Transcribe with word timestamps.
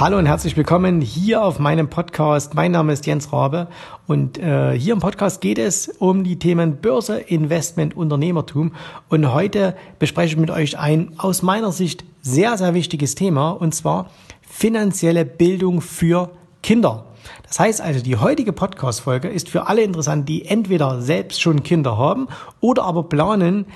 Hallo 0.00 0.16
und 0.16 0.24
herzlich 0.24 0.56
willkommen 0.56 1.02
hier 1.02 1.44
auf 1.44 1.58
meinem 1.58 1.88
Podcast. 1.88 2.54
Mein 2.54 2.72
Name 2.72 2.94
ist 2.94 3.04
Jens 3.04 3.30
Rabe 3.30 3.68
und 4.06 4.38
äh, 4.38 4.72
hier 4.72 4.94
im 4.94 5.00
Podcast 5.00 5.42
geht 5.42 5.58
es 5.58 5.86
um 5.86 6.24
die 6.24 6.38
Themen 6.38 6.78
Börse, 6.78 7.18
Investment, 7.18 7.94
Unternehmertum 7.94 8.72
und 9.10 9.34
heute 9.34 9.76
bespreche 9.98 10.32
ich 10.32 10.40
mit 10.40 10.50
euch 10.50 10.78
ein 10.78 11.12
aus 11.18 11.42
meiner 11.42 11.72
Sicht 11.72 12.06
sehr, 12.22 12.56
sehr 12.56 12.72
wichtiges 12.72 13.16
Thema 13.16 13.50
und 13.50 13.74
zwar 13.74 14.10
finanzielle 14.40 15.26
Bildung 15.26 15.82
für 15.82 16.30
Kinder. 16.62 17.04
Das 17.46 17.60
heißt 17.60 17.82
also, 17.82 18.02
die 18.02 18.16
heutige 18.16 18.54
Podcast-Folge 18.54 19.28
ist 19.28 19.50
für 19.50 19.68
alle 19.68 19.82
interessant, 19.82 20.26
die 20.26 20.46
entweder 20.46 21.02
selbst 21.02 21.42
schon 21.42 21.62
Kinder 21.62 21.98
haben 21.98 22.28
oder 22.60 22.84
aber 22.84 23.04
planen, 23.04 23.66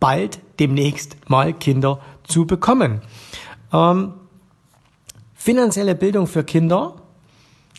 bald 0.00 0.40
demnächst 0.60 1.16
mal 1.28 1.52
Kinder 1.52 2.00
zu 2.24 2.46
bekommen. 2.46 3.02
Ähm, 3.70 4.14
finanzielle 5.38 5.94
Bildung 5.94 6.26
für 6.26 6.44
Kinder, 6.44 6.96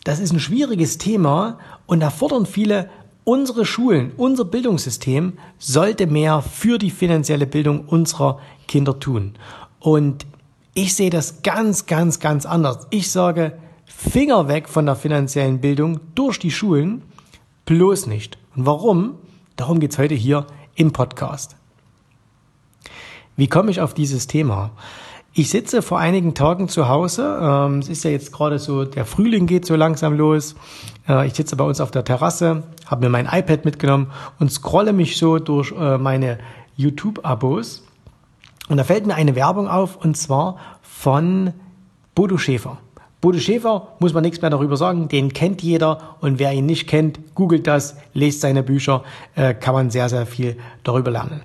das 0.02 0.18
ist 0.18 0.32
ein 0.32 0.40
schwieriges 0.40 0.98
Thema 0.98 1.58
und 1.86 2.00
da 2.00 2.10
fordern 2.10 2.46
viele, 2.46 2.88
unsere 3.24 3.66
Schulen, 3.66 4.12
unser 4.16 4.46
Bildungssystem 4.46 5.34
sollte 5.58 6.06
mehr 6.06 6.40
für 6.40 6.78
die 6.78 6.90
finanzielle 6.90 7.46
Bildung 7.46 7.84
unserer 7.86 8.40
Kinder 8.66 8.98
tun. 8.98 9.34
Und 9.78 10.26
ich 10.72 10.96
sehe 10.96 11.10
das 11.10 11.42
ganz, 11.42 11.86
ganz, 11.86 12.18
ganz 12.18 12.46
anders. 12.46 12.86
Ich 12.90 13.10
sage, 13.12 13.58
Finger 13.84 14.48
weg 14.48 14.68
von 14.68 14.86
der 14.86 14.96
finanziellen 14.96 15.60
Bildung 15.60 16.00
durch 16.14 16.38
die 16.38 16.50
Schulen, 16.50 17.02
bloß 17.66 18.06
nicht. 18.06 18.38
Und 18.56 18.64
warum? 18.64 19.16
Darum 19.56 19.80
geht's 19.80 19.98
heute 19.98 20.14
hier 20.14 20.46
im 20.76 20.92
Podcast. 20.92 21.56
Wie 23.36 23.48
komme 23.48 23.70
ich 23.70 23.82
auf 23.82 23.92
dieses 23.92 24.26
Thema? 24.26 24.70
Ich 25.40 25.48
sitze 25.48 25.80
vor 25.80 25.98
einigen 25.98 26.34
Tagen 26.34 26.68
zu 26.68 26.90
Hause. 26.90 27.38
Ähm, 27.40 27.78
es 27.78 27.88
ist 27.88 28.04
ja 28.04 28.10
jetzt 28.10 28.30
gerade 28.30 28.58
so, 28.58 28.84
der 28.84 29.06
Frühling 29.06 29.46
geht 29.46 29.64
so 29.64 29.74
langsam 29.74 30.12
los. 30.12 30.54
Äh, 31.08 31.28
ich 31.28 31.32
sitze 31.32 31.56
bei 31.56 31.64
uns 31.64 31.80
auf 31.80 31.90
der 31.90 32.04
Terrasse, 32.04 32.64
habe 32.84 33.06
mir 33.06 33.08
mein 33.08 33.24
iPad 33.24 33.64
mitgenommen 33.64 34.08
und 34.38 34.52
scrolle 34.52 34.92
mich 34.92 35.16
so 35.16 35.38
durch 35.38 35.72
äh, 35.72 35.96
meine 35.96 36.40
YouTube-Abos. 36.76 37.86
Und 38.68 38.76
da 38.76 38.84
fällt 38.84 39.06
mir 39.06 39.14
eine 39.14 39.34
Werbung 39.34 39.66
auf 39.66 39.96
und 39.96 40.14
zwar 40.18 40.58
von 40.82 41.54
Bodo 42.14 42.36
Schäfer. 42.36 42.76
Bodo 43.22 43.38
Schäfer, 43.38 43.88
muss 43.98 44.12
man 44.12 44.22
nichts 44.22 44.42
mehr 44.42 44.50
darüber 44.50 44.76
sagen, 44.76 45.08
den 45.08 45.32
kennt 45.32 45.62
jeder 45.62 46.16
und 46.20 46.38
wer 46.38 46.52
ihn 46.52 46.66
nicht 46.66 46.86
kennt, 46.86 47.34
googelt 47.34 47.66
das, 47.66 47.96
lest 48.12 48.42
seine 48.42 48.62
Bücher, 48.62 49.04
äh, 49.36 49.54
kann 49.54 49.72
man 49.72 49.88
sehr, 49.88 50.10
sehr 50.10 50.26
viel 50.26 50.58
darüber 50.84 51.10
lernen. 51.10 51.40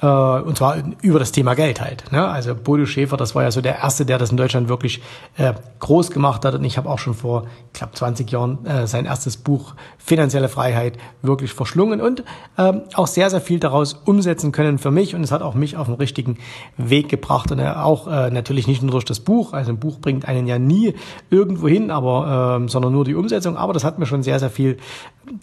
Äh, 0.00 0.06
und 0.06 0.56
zwar 0.56 0.76
über 1.02 1.18
das 1.18 1.32
Thema 1.32 1.54
Geld 1.54 1.80
halt. 1.80 2.10
Ne? 2.12 2.26
Also 2.26 2.54
Bodo 2.54 2.86
Schäfer, 2.86 3.16
das 3.16 3.34
war 3.34 3.42
ja 3.42 3.50
so 3.50 3.60
der 3.60 3.78
Erste, 3.78 4.06
der 4.06 4.18
das 4.18 4.30
in 4.30 4.36
Deutschland 4.36 4.68
wirklich 4.68 5.02
äh, 5.36 5.52
groß 5.78 6.10
gemacht 6.10 6.44
hat. 6.44 6.54
Und 6.54 6.64
ich 6.64 6.78
habe 6.78 6.88
auch 6.88 6.98
schon 6.98 7.14
vor, 7.14 7.44
ich 7.72 7.78
glaube, 7.78 7.92
20 7.94 8.30
Jahren 8.30 8.64
äh, 8.64 8.86
sein 8.86 9.04
erstes 9.04 9.36
Buch 9.36 9.74
Finanzielle 9.98 10.48
Freiheit 10.48 10.98
wirklich 11.22 11.52
verschlungen 11.52 12.00
und 12.00 12.24
ähm, 12.58 12.82
auch 12.94 13.06
sehr, 13.06 13.30
sehr 13.30 13.40
viel 13.40 13.60
daraus 13.60 13.94
umsetzen 14.04 14.52
können 14.52 14.78
für 14.78 14.90
mich. 14.90 15.14
Und 15.14 15.22
es 15.22 15.32
hat 15.32 15.42
auch 15.42 15.54
mich 15.54 15.76
auf 15.76 15.86
den 15.86 15.94
richtigen 15.94 16.38
Weg 16.76 17.08
gebracht. 17.08 17.52
Und 17.52 17.58
äh, 17.58 17.68
auch 17.68 18.06
äh, 18.06 18.30
natürlich 18.30 18.66
nicht 18.66 18.82
nur 18.82 18.92
durch 18.92 19.04
das 19.04 19.20
Buch. 19.20 19.52
Also 19.52 19.72
ein 19.72 19.78
Buch 19.78 19.98
bringt 19.98 20.26
einen 20.26 20.46
ja 20.46 20.58
nie 20.58 20.94
irgendwo 21.28 21.68
hin, 21.68 21.90
aber 21.90 22.56
ähm, 22.56 22.68
sondern 22.68 22.92
nur 22.92 23.04
die 23.04 23.14
Umsetzung. 23.14 23.56
Aber 23.56 23.72
das 23.72 23.84
hat 23.84 23.98
mir 23.98 24.06
schon 24.06 24.22
sehr, 24.22 24.38
sehr 24.38 24.50
viel 24.50 24.78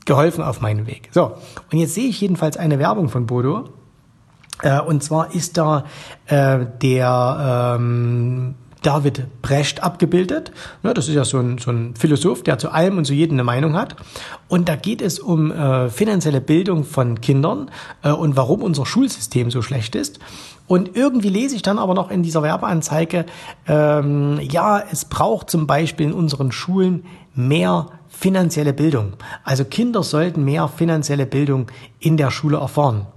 geholfen 0.05 0.43
auf 0.43 0.61
meinem 0.61 0.87
Weg. 0.87 1.09
So, 1.11 1.33
und 1.71 1.77
jetzt 1.77 1.93
sehe 1.93 2.09
ich 2.09 2.19
jedenfalls 2.19 2.57
eine 2.57 2.79
Werbung 2.79 3.09
von 3.09 3.25
Bodo 3.27 3.69
und 4.87 5.03
zwar 5.03 5.33
ist 5.33 5.57
da 5.57 5.85
äh, 6.25 6.65
der 6.81 7.75
ähm, 7.79 8.55
David 8.81 9.41
Brecht 9.41 9.83
abgebildet. 9.83 10.51
Ja, 10.83 10.93
das 10.93 11.07
ist 11.07 11.15
ja 11.15 11.25
so 11.25 11.39
ein, 11.39 11.57
so 11.57 11.71
ein 11.71 11.95
Philosoph, 11.95 12.43
der 12.43 12.57
zu 12.57 12.69
allem 12.69 12.97
und 12.97 13.05
zu 13.05 13.13
jedem 13.13 13.35
eine 13.35 13.43
Meinung 13.43 13.75
hat. 13.75 13.95
Und 14.47 14.69
da 14.69 14.75
geht 14.75 15.01
es 15.01 15.19
um 15.19 15.51
äh, 15.51 15.89
finanzielle 15.89 16.41
Bildung 16.41 16.83
von 16.83 17.19
Kindern 17.19 17.69
äh, 18.03 18.11
und 18.11 18.37
warum 18.37 18.61
unser 18.61 18.85
Schulsystem 18.85 19.51
so 19.51 19.61
schlecht 19.61 19.95
ist. 19.95 20.19
Und 20.67 20.95
irgendwie 20.95 21.29
lese 21.29 21.55
ich 21.55 21.61
dann 21.61 21.79
aber 21.79 21.93
noch 21.93 22.11
in 22.11 22.23
dieser 22.23 22.43
Werbeanzeige, 22.43 23.25
ähm, 23.67 24.39
ja, 24.41 24.83
es 24.91 25.05
braucht 25.05 25.49
zum 25.49 25.65
Beispiel 25.65 26.07
in 26.07 26.13
unseren 26.13 26.51
Schulen 26.51 27.05
mehr 27.33 27.87
finanzielle 28.09 28.73
Bildung. 28.73 29.13
Also 29.43 29.63
Kinder 29.63 30.03
sollten 30.03 30.43
mehr 30.43 30.67
finanzielle 30.67 31.25
Bildung 31.25 31.67
in 31.99 32.17
der 32.17 32.31
Schule 32.31 32.57
erfahren. 32.57 33.07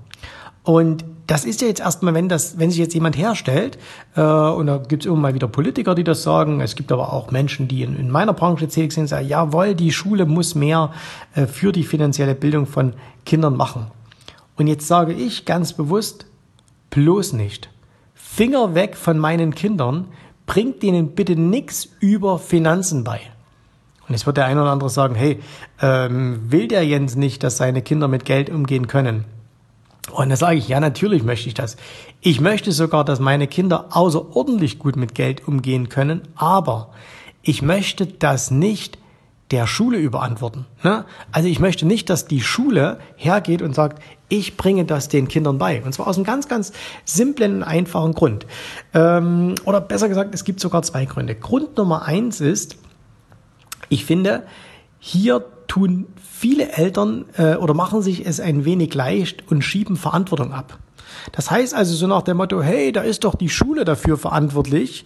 Und 0.63 1.05
das 1.27 1.45
ist 1.45 1.61
ja 1.61 1.69
jetzt 1.69 1.81
erstmal, 1.81 2.13
wenn 2.13 2.29
das, 2.29 2.59
wenn 2.59 2.71
sich 2.71 2.81
jetzt 2.81 2.93
jemand 2.93 3.17
herstellt, 3.17 3.79
äh, 4.17 4.21
und 4.21 4.67
da 4.67 4.79
gibt 4.79 5.05
es 5.05 5.07
immer 5.07 5.17
mal 5.17 5.35
wieder 5.35 5.47
Politiker, 5.47 5.95
die 5.95 6.05
das 6.05 6.23
sagen, 6.23 6.61
es 6.61 6.75
gibt 6.75 6.91
aber 6.91 7.13
auch 7.13 7.31
Menschen, 7.31 7.69
die 7.69 7.83
in, 7.83 7.97
in 7.97 8.11
meiner 8.11 8.33
Branche 8.33 8.67
tätig 8.67 8.93
sind, 8.93 9.07
sagen, 9.07 9.29
jawohl, 9.29 9.75
die 9.75 9.93
Schule 9.93 10.27
muss 10.27 10.55
mehr 10.55 10.93
äh, 11.35 11.47
für 11.47 11.71
die 11.71 11.85
finanzielle 11.85 12.35
Bildung 12.35 12.67
von 12.67 12.95
Kindern 13.25 13.57
machen. 13.57 13.87
Und 14.57 14.67
jetzt 14.67 14.89
sage 14.89 15.13
ich 15.13 15.45
ganz 15.45 15.73
bewusst, 15.73 16.27
bloß 16.91 17.33
nicht. 17.35 17.71
Finger 18.15 18.75
weg 18.75 18.97
von 18.97 19.19
meinen 19.19 19.55
Kindern, 19.55 20.09
bringt 20.47 20.83
denen 20.83 21.15
bitte 21.15 21.37
nichts 21.37 21.89
über 22.01 22.41
Finanzen 22.41 23.05
bei. 23.05 23.21
Und 24.09 24.15
jetzt 24.15 24.27
wird 24.27 24.37
der 24.37 24.47
eine 24.47 24.63
oder 24.63 24.73
andere 24.73 24.91
sagen, 24.91 25.15
hey, 25.15 25.39
ähm, 25.81 26.41
will 26.51 26.67
der 26.67 26.85
Jens 26.85 27.15
nicht, 27.15 27.45
dass 27.45 27.57
seine 27.57 27.83
Kinder 27.83 28.09
mit 28.09 28.25
Geld 28.25 28.51
umgehen 28.51 28.89
können? 28.89 29.25
Und 30.13 30.31
da 30.31 30.37
sage 30.37 30.57
ich, 30.57 30.69
ja, 30.69 30.81
natürlich 30.81 31.23
möchte 31.23 31.49
ich 31.49 31.55
das. 31.55 31.77
Ich 32.21 32.41
möchte 32.41 32.73
sogar, 32.73 33.05
dass 33.05 33.21
meine 33.21 33.47
Kinder 33.47 33.87
außerordentlich 33.91 34.79
gut 34.79 34.97
mit 34.97 35.15
Geld 35.15 35.47
umgehen 35.47 35.89
können, 35.89 36.23
aber 36.35 36.91
ich 37.43 37.63
möchte 37.63 38.07
das 38.07 38.51
nicht 38.51 38.99
der 39.51 39.67
Schule 39.67 39.99
überantworten. 39.99 40.67
Ne? 40.83 41.05
Also 41.33 41.49
ich 41.49 41.59
möchte 41.59 41.87
nicht, 41.87 42.09
dass 42.09 42.27
die 42.27 42.41
Schule 42.41 43.01
hergeht 43.17 43.63
und 43.63 43.75
sagt, 43.75 44.03
ich 44.29 44.57
bringe 44.57 44.85
das 44.85 45.09
den 45.09 45.27
Kindern 45.27 45.59
bei. 45.59 45.83
Und 45.83 45.93
zwar 45.93 46.07
aus 46.07 46.17
einem 46.17 46.25
ganz, 46.25 46.49
ganz 46.49 46.73
simplen, 47.05 47.65
einfachen 47.65 48.15
Grund. 48.15 48.47
Ähm, 48.95 49.57
oder 49.65 49.81
besser 49.81 50.09
gesagt, 50.09 50.35
es 50.35 50.45
gibt 50.45 50.61
sogar 50.61 50.83
zwei 50.83 51.05
Gründe. 51.05 51.35
Grund 51.35 51.77
Nummer 51.77 52.03
eins 52.03 52.41
ist, 52.41 52.77
ich 53.89 54.05
finde, 54.05 54.45
hier 55.01 55.45
tun 55.71 56.07
viele 56.21 56.73
Eltern 56.73 57.27
äh, 57.37 57.55
oder 57.55 57.75
machen 57.75 58.03
sich 58.03 58.27
es 58.27 58.41
ein 58.41 58.65
wenig 58.65 58.93
leicht 58.93 59.45
und 59.53 59.63
schieben 59.63 59.97
Verantwortung 59.97 60.53
ab. 60.53 60.79
Das 61.31 61.49
heißt 61.49 61.75
also 61.75 61.95
so 61.95 62.09
nach 62.09 62.23
dem 62.23 62.39
Motto, 62.39 62.61
hey, 62.61 62.91
da 62.91 63.03
ist 63.03 63.23
doch 63.23 63.37
die 63.37 63.49
Schule 63.49 63.85
dafür 63.85 64.19
verantwortlich, 64.19 65.05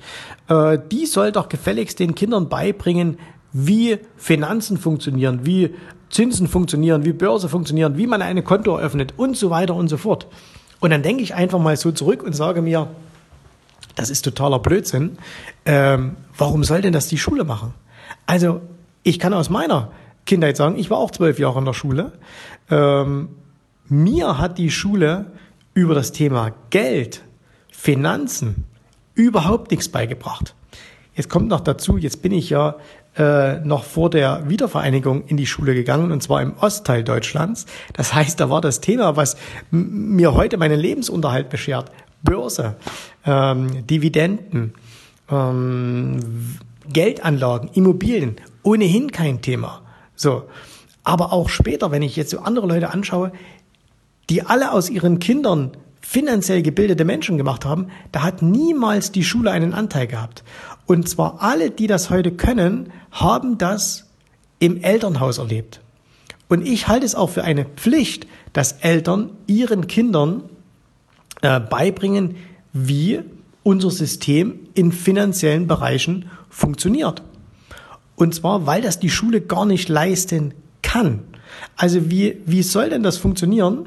äh, 0.49 0.79
die 0.91 1.05
soll 1.05 1.33
doch 1.33 1.51
gefälligst 1.51 1.99
den 1.99 2.15
Kindern 2.15 2.49
beibringen, 2.49 3.19
wie 3.53 3.99
Finanzen 4.17 4.79
funktionieren, 4.79 5.41
wie 5.45 5.75
Zinsen 6.09 6.49
funktionieren, 6.49 7.05
wie 7.05 7.13
Börse 7.13 7.51
funktionieren, 7.51 7.99
wie 7.99 8.07
man 8.07 8.23
eine 8.23 8.43
Konto 8.43 8.77
eröffnet 8.79 9.13
und 9.19 9.37
so 9.37 9.51
weiter 9.51 9.75
und 9.75 9.89
so 9.89 9.99
fort. 9.99 10.29
Und 10.81 10.91
dann 10.91 11.03
denke 11.03 11.23
ich 11.23 11.35
einfach 11.35 11.59
mal 11.59 11.77
so 11.77 11.93
zurück 11.93 12.23
und 12.23 12.35
sage 12.35 12.63
mir, 12.63 12.89
das 13.97 14.09
ist 14.09 14.23
totaler 14.23 14.61
Blödsinn. 14.61 15.19
Ähm, 15.67 16.17
warum 16.39 16.65
soll 16.65 16.81
denn 16.81 16.95
das 16.95 17.09
die 17.09 17.19
Schule 17.19 17.45
machen? 17.45 17.75
Also 18.27 18.63
ich 19.03 19.19
kann 19.19 19.35
aus 19.35 19.51
meiner 19.51 19.91
Kindheit 20.27 20.57
sagen, 20.57 20.77
ich 20.79 20.91
war 20.91 20.99
auch 20.99 21.11
zwölf 21.11 21.39
Jahre 21.39 21.59
in 21.59 21.65
der 21.65 21.73
Schule. 21.73 22.13
Ähm, 22.71 23.29
mir 23.89 24.39
hat 24.39 24.59
die 24.59 24.71
Schule 24.71 25.27
über 25.75 25.95
das 25.95 26.13
Thema 26.13 26.53
Geld, 26.71 27.23
Finanzen 27.71 28.65
überhaupt 29.15 29.71
nichts 29.71 29.89
beigebracht. 29.89 30.55
Jetzt 31.15 31.29
kommt 31.29 31.49
noch 31.49 31.61
dazu, 31.61 31.97
jetzt 31.97 32.23
bin 32.23 32.33
ich 32.33 32.51
ja 32.51 32.77
äh, 33.17 33.61
noch 33.61 33.85
vor 33.85 34.11
der 34.11 34.49
Wiedervereinigung 34.49 35.25
in 35.27 35.37
die 35.37 35.47
Schule 35.47 35.75
gegangen 35.75 36.11
und 36.11 36.23
zwar 36.23 36.43
im 36.43 36.55
Ostteil 36.55 37.05
Deutschlands. 37.05 37.67
Das 37.93 38.15
heißt, 38.15 38.41
da 38.41 38.51
war 38.51 38.61
das 38.61 38.81
Thema, 38.81 39.17
was 39.17 39.37
mir 39.71 40.35
heute 40.35 40.57
meinen 40.57 40.81
Lebensunterhalt 40.81 41.49
beschert, 41.51 41.93
Börse, 42.23 42.77
ähm, 43.25 43.87
Dividenden, 43.87 44.75
ähm, 45.31 46.19
Geldanlagen, 46.93 47.71
Immobilien, 47.75 48.37
ohnehin 48.63 49.13
kein 49.13 49.41
Thema. 49.41 49.84
So. 50.17 50.45
Aber 51.03 51.33
auch 51.33 51.49
später, 51.49 51.91
wenn 51.91 52.03
ich 52.03 52.17
jetzt 52.17 52.31
so 52.31 52.41
andere 52.41 52.67
Leute 52.67 52.91
anschaue, 52.91 53.33
die 54.31 54.43
alle 54.43 54.73
aus 54.73 54.89
ihren 54.89 55.19
Kindern 55.19 55.77
finanziell 56.01 56.63
gebildete 56.63 57.05
Menschen 57.05 57.39
gemacht 57.39 57.65
haben, 57.65 57.89
da 58.13 58.23
hat 58.23 58.43
niemals 58.43 59.13
die 59.13 59.25
Schule 59.25 59.51
einen 59.51 59.75
Anteil 59.75 60.07
gehabt. 60.07 60.45
Und 60.87 61.09
zwar 61.09 61.43
alle, 61.43 61.71
die 61.71 61.87
das 61.87 62.11
heute 62.11 62.33
können, 62.33 62.93
haben 63.11 63.59
das 63.59 64.07
im 64.59 64.83
Elternhaus 64.83 65.39
erlebt. 65.39 65.81
Und 66.49 66.67
ich 66.67 66.89
halte 66.89 67.07
es 67.07 67.15
auch 67.15 67.31
für 67.31 67.45
eine 67.45 67.65
Pflicht, 67.65 68.27
dass 68.53 68.73
Eltern 68.73 69.31
ihren 69.47 69.87
Kindern 69.87 70.45
äh, 71.43 71.59
beibringen, 71.59 72.37
wie 72.73 73.21
unser 73.63 73.91
System 73.91 74.61
in 74.75 74.93
finanziellen 74.93 75.67
Bereichen 75.67 76.31
funktioniert. 76.51 77.23
Und 78.17 78.35
zwar, 78.35 78.67
weil 78.67 78.83
das 78.83 79.01
die 79.01 79.11
Schule 79.11 79.41
gar 79.41 79.67
nicht 79.67 79.89
leisten 79.89 80.55
kann. 80.83 81.21
Also 81.77 82.11
wie, 82.11 82.37
wie 82.47 82.63
soll 82.63 82.91
denn 82.91 83.03
das 83.03 83.17
funktionieren, 83.17 83.87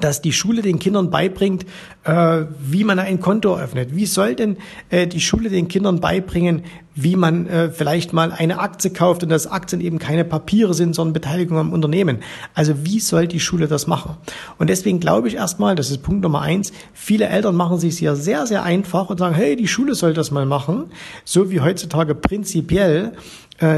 dass 0.00 0.22
die 0.22 0.32
Schule 0.32 0.62
den 0.62 0.78
Kindern 0.78 1.10
beibringt, 1.10 1.64
äh, 2.04 2.44
wie 2.60 2.84
man 2.84 2.98
ein 2.98 3.20
Konto 3.20 3.54
eröffnet. 3.54 3.94
Wie 3.94 4.06
soll 4.06 4.34
denn 4.34 4.56
äh, 4.90 5.06
die 5.06 5.20
Schule 5.20 5.48
den 5.48 5.68
Kindern 5.68 6.00
beibringen, 6.00 6.64
wie 6.94 7.16
man 7.16 7.46
äh, 7.46 7.70
vielleicht 7.70 8.12
mal 8.12 8.32
eine 8.32 8.58
Aktie 8.58 8.90
kauft 8.90 9.22
und 9.22 9.30
dass 9.30 9.46
Aktien 9.46 9.80
eben 9.80 9.98
keine 9.98 10.24
Papiere 10.24 10.74
sind, 10.74 10.94
sondern 10.94 11.14
Beteiligung 11.14 11.56
am 11.56 11.72
Unternehmen. 11.72 12.18
Also 12.54 12.84
wie 12.84 13.00
soll 13.00 13.26
die 13.26 13.40
Schule 13.40 13.66
das 13.66 13.86
machen? 13.86 14.16
Und 14.58 14.68
deswegen 14.68 15.00
glaube 15.00 15.28
ich 15.28 15.36
erstmal, 15.36 15.74
das 15.74 15.90
ist 15.90 16.02
Punkt 16.02 16.22
Nummer 16.22 16.42
eins, 16.42 16.72
viele 16.92 17.28
Eltern 17.28 17.56
machen 17.56 17.78
sich 17.78 17.98
hier 17.98 18.16
sehr, 18.16 18.46
sehr 18.46 18.62
einfach 18.62 19.08
und 19.08 19.18
sagen, 19.18 19.34
hey, 19.34 19.56
die 19.56 19.68
Schule 19.68 19.94
soll 19.94 20.12
das 20.12 20.30
mal 20.30 20.44
machen, 20.44 20.86
so 21.24 21.50
wie 21.50 21.60
heutzutage 21.60 22.14
prinzipiell 22.14 23.12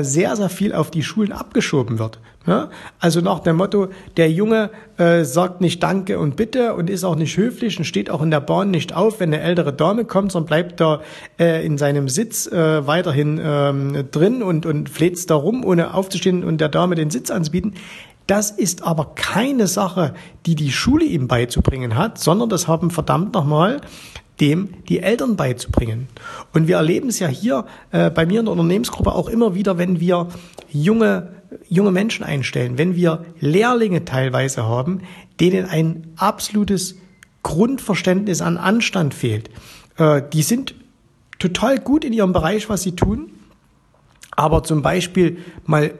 sehr, 0.02 0.34
sehr 0.36 0.48
viel 0.48 0.72
auf 0.72 0.90
die 0.90 1.02
Schulen 1.02 1.32
abgeschoben 1.32 1.98
wird. 1.98 2.18
Ja? 2.46 2.70
Also 2.98 3.20
nach 3.20 3.40
dem 3.40 3.56
Motto, 3.56 3.88
der 4.16 4.30
Junge 4.30 4.70
äh, 4.96 5.24
sagt 5.24 5.60
nicht 5.60 5.82
Danke 5.82 6.18
und 6.18 6.36
Bitte 6.36 6.74
und 6.74 6.90
ist 6.90 7.04
auch 7.04 7.16
nicht 7.16 7.36
höflich 7.36 7.78
und 7.78 7.84
steht 7.84 8.10
auch 8.10 8.22
in 8.22 8.30
der 8.30 8.40
Bahn 8.40 8.70
nicht 8.70 8.94
auf, 8.94 9.20
wenn 9.20 9.32
eine 9.32 9.42
ältere 9.42 9.72
Dame 9.72 10.04
kommt, 10.04 10.32
sondern 10.32 10.48
bleibt 10.48 10.80
da 10.80 11.00
äh, 11.38 11.64
in 11.64 11.78
seinem 11.78 12.08
Sitz 12.08 12.46
äh, 12.46 12.86
weiterhin 12.86 13.40
ähm, 13.42 14.04
drin 14.10 14.42
und, 14.42 14.66
und 14.66 14.88
fleht 14.88 15.14
da 15.30 15.34
rum, 15.34 15.64
ohne 15.64 15.94
aufzustehen 15.94 16.44
und 16.44 16.60
der 16.60 16.68
Dame 16.68 16.94
den 16.94 17.10
Sitz 17.10 17.30
anzubieten. 17.30 17.74
Das 18.26 18.50
ist 18.50 18.82
aber 18.82 19.12
keine 19.14 19.66
Sache, 19.66 20.14
die 20.46 20.54
die 20.54 20.72
Schule 20.72 21.04
ihm 21.04 21.28
beizubringen 21.28 21.94
hat, 21.94 22.18
sondern 22.18 22.48
das 22.48 22.66
haben 22.66 22.90
verdammt 22.90 23.34
nochmal 23.34 23.82
dem 24.40 24.74
die 24.88 25.00
Eltern 25.00 25.36
beizubringen. 25.36 26.08
Und 26.52 26.68
wir 26.68 26.76
erleben 26.76 27.08
es 27.08 27.18
ja 27.18 27.28
hier 27.28 27.66
äh, 27.92 28.10
bei 28.10 28.26
mir 28.26 28.40
in 28.40 28.46
der 28.46 28.52
Unternehmensgruppe 28.52 29.12
auch 29.12 29.28
immer 29.28 29.54
wieder, 29.54 29.78
wenn 29.78 30.00
wir 30.00 30.28
junge 30.70 31.34
junge 31.68 31.92
Menschen 31.92 32.24
einstellen, 32.24 32.78
wenn 32.78 32.96
wir 32.96 33.24
Lehrlinge 33.40 34.04
teilweise 34.04 34.64
haben, 34.64 35.02
denen 35.40 35.66
ein 35.66 36.06
absolutes 36.16 36.96
Grundverständnis 37.42 38.40
an 38.40 38.56
Anstand 38.56 39.14
fehlt. 39.14 39.50
Äh, 39.96 40.22
die 40.32 40.42
sind 40.42 40.74
total 41.38 41.78
gut 41.78 42.04
in 42.04 42.12
ihrem 42.12 42.32
Bereich, 42.32 42.68
was 42.68 42.82
sie 42.82 42.96
tun, 42.96 43.30
aber 44.30 44.64
zum 44.64 44.82
Beispiel 44.82 45.38
mal 45.66 45.92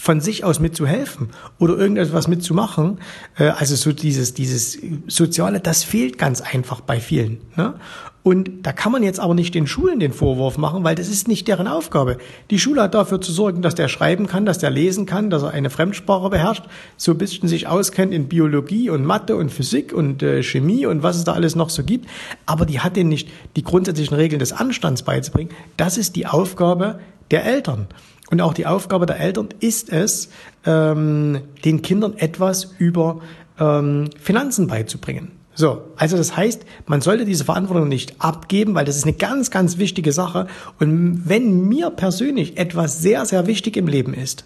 von 0.00 0.22
sich 0.22 0.44
aus 0.44 0.60
mitzuhelfen 0.60 1.28
oder 1.58 1.76
irgendetwas 1.76 2.26
mitzumachen, 2.26 3.00
äh, 3.36 3.48
also 3.48 3.76
so 3.76 3.92
dieses, 3.92 4.32
dieses 4.32 4.78
Soziale, 5.06 5.60
das 5.60 5.84
fehlt 5.84 6.16
ganz 6.16 6.40
einfach 6.40 6.80
bei 6.80 7.00
vielen. 7.00 7.42
Ne? 7.54 7.74
Und 8.22 8.50
da 8.62 8.72
kann 8.72 8.92
man 8.92 9.02
jetzt 9.02 9.20
aber 9.20 9.34
nicht 9.34 9.54
den 9.54 9.66
Schulen 9.66 10.00
den 10.00 10.14
Vorwurf 10.14 10.56
machen, 10.56 10.84
weil 10.84 10.94
das 10.94 11.08
ist 11.08 11.28
nicht 11.28 11.48
deren 11.48 11.66
Aufgabe. 11.66 12.16
Die 12.50 12.58
Schule 12.58 12.80
hat 12.80 12.94
dafür 12.94 13.20
zu 13.20 13.30
sorgen, 13.30 13.60
dass 13.60 13.74
der 13.74 13.88
schreiben 13.88 14.26
kann, 14.26 14.46
dass 14.46 14.58
der 14.58 14.70
lesen 14.70 15.04
kann, 15.04 15.28
dass 15.28 15.42
er 15.42 15.50
eine 15.50 15.68
Fremdsprache 15.68 16.30
beherrscht, 16.30 16.64
so 16.96 17.12
ein 17.12 17.18
bisschen 17.18 17.46
sich 17.46 17.66
auskennt 17.66 18.14
in 18.14 18.28
Biologie 18.28 18.88
und 18.88 19.04
Mathe 19.04 19.36
und 19.36 19.50
Physik 19.50 19.92
und 19.92 20.22
äh, 20.22 20.42
Chemie 20.42 20.86
und 20.86 21.02
was 21.02 21.16
es 21.16 21.24
da 21.24 21.34
alles 21.34 21.56
noch 21.56 21.68
so 21.68 21.84
gibt. 21.84 22.08
Aber 22.46 22.64
die 22.64 22.80
hat 22.80 22.96
denen 22.96 23.10
nicht 23.10 23.28
die 23.54 23.64
grundsätzlichen 23.64 24.16
Regeln 24.16 24.40
des 24.40 24.52
Anstands 24.52 25.02
beizubringen. 25.02 25.50
Das 25.76 25.98
ist 25.98 26.16
die 26.16 26.26
Aufgabe 26.26 27.00
der 27.30 27.44
Eltern. 27.44 27.86
Und 28.30 28.40
auch 28.40 28.54
die 28.54 28.66
Aufgabe 28.66 29.06
der 29.06 29.18
Eltern 29.18 29.48
ist 29.60 29.92
es, 29.92 30.30
ähm, 30.64 31.40
den 31.64 31.82
Kindern 31.82 32.16
etwas 32.16 32.74
über 32.78 33.20
ähm, 33.58 34.10
Finanzen 34.20 34.66
beizubringen. 34.66 35.32
So, 35.54 35.82
also 35.96 36.16
das 36.16 36.36
heißt, 36.36 36.64
man 36.86 37.00
sollte 37.00 37.24
diese 37.24 37.44
Verantwortung 37.44 37.88
nicht 37.88 38.14
abgeben, 38.18 38.74
weil 38.74 38.84
das 38.84 38.96
ist 38.96 39.04
eine 39.04 39.12
ganz, 39.12 39.50
ganz 39.50 39.78
wichtige 39.78 40.12
Sache. 40.12 40.46
Und 40.78 41.28
wenn 41.28 41.68
mir 41.68 41.90
persönlich 41.90 42.56
etwas 42.56 43.00
sehr, 43.00 43.26
sehr 43.26 43.46
wichtig 43.46 43.76
im 43.76 43.88
Leben 43.88 44.14
ist, 44.14 44.44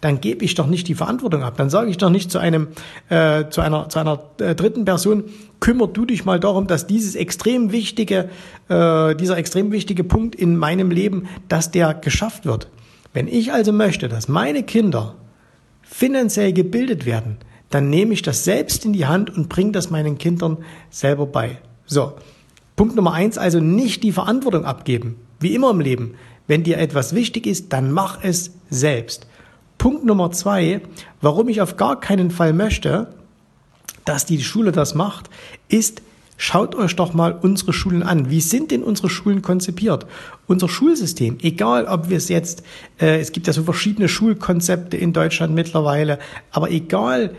dann 0.00 0.20
gebe 0.20 0.44
ich 0.44 0.54
doch 0.54 0.66
nicht 0.66 0.88
die 0.88 0.94
Verantwortung 0.94 1.42
ab. 1.42 1.54
Dann 1.56 1.70
sage 1.70 1.88
ich 1.88 1.96
doch 1.96 2.10
nicht 2.10 2.30
zu 2.30 2.38
einem, 2.38 2.68
äh, 3.08 3.48
zu 3.50 3.60
einer, 3.60 3.88
zu 3.88 3.98
einer 3.98 4.20
äh, 4.38 4.54
dritten 4.54 4.84
Person, 4.84 5.24
kümmer 5.60 5.86
du 5.86 6.04
dich 6.04 6.24
mal 6.24 6.40
darum, 6.40 6.66
dass 6.66 6.86
dieses 6.86 7.14
extrem 7.14 7.72
wichtige, 7.72 8.28
äh, 8.68 9.14
dieser 9.14 9.38
extrem 9.38 9.72
wichtige 9.72 10.04
Punkt 10.04 10.34
in 10.34 10.56
meinem 10.56 10.90
Leben, 10.90 11.28
dass 11.48 11.70
der 11.70 11.94
geschafft 11.94 12.46
wird. 12.46 12.68
Wenn 13.12 13.28
ich 13.28 13.52
also 13.52 13.72
möchte, 13.72 14.08
dass 14.08 14.28
meine 14.28 14.62
Kinder 14.62 15.14
finanziell 15.82 16.52
gebildet 16.52 17.04
werden, 17.04 17.38
dann 17.70 17.90
nehme 17.90 18.12
ich 18.12 18.22
das 18.22 18.44
selbst 18.44 18.84
in 18.84 18.92
die 18.92 19.06
Hand 19.06 19.30
und 19.30 19.48
bringe 19.48 19.72
das 19.72 19.90
meinen 19.90 20.18
Kindern 20.18 20.58
selber 20.90 21.26
bei. 21.26 21.58
So, 21.86 22.12
Punkt 22.76 22.96
Nummer 22.96 23.12
eins, 23.12 23.38
also 23.38 23.60
nicht 23.60 24.02
die 24.02 24.12
Verantwortung 24.12 24.64
abgeben, 24.64 25.16
wie 25.40 25.54
immer 25.54 25.70
im 25.70 25.80
Leben. 25.80 26.14
Wenn 26.46 26.64
dir 26.64 26.78
etwas 26.78 27.14
wichtig 27.14 27.46
ist, 27.46 27.72
dann 27.72 27.92
mach 27.92 28.22
es 28.22 28.52
selbst. 28.70 29.26
Punkt 29.78 30.04
Nummer 30.04 30.30
zwei, 30.32 30.80
warum 31.20 31.48
ich 31.48 31.60
auf 31.60 31.76
gar 31.76 32.00
keinen 32.00 32.30
Fall 32.30 32.52
möchte, 32.52 33.14
dass 34.04 34.26
die 34.26 34.42
Schule 34.42 34.72
das 34.72 34.94
macht, 34.94 35.30
ist, 35.68 36.02
Schaut 36.44 36.74
euch 36.74 36.96
doch 36.96 37.14
mal 37.14 37.38
unsere 37.40 37.72
Schulen 37.72 38.02
an. 38.02 38.28
Wie 38.28 38.40
sind 38.40 38.72
denn 38.72 38.82
unsere 38.82 39.08
Schulen 39.08 39.42
konzipiert? 39.42 40.06
Unser 40.48 40.68
Schulsystem, 40.68 41.38
egal 41.40 41.86
ob 41.86 42.10
wir 42.10 42.16
es 42.16 42.28
jetzt, 42.28 42.64
äh, 43.00 43.20
es 43.20 43.30
gibt 43.30 43.46
ja 43.46 43.52
so 43.52 43.62
verschiedene 43.62 44.08
Schulkonzepte 44.08 44.96
in 44.96 45.12
Deutschland 45.12 45.54
mittlerweile, 45.54 46.18
aber 46.50 46.72
egal 46.72 47.36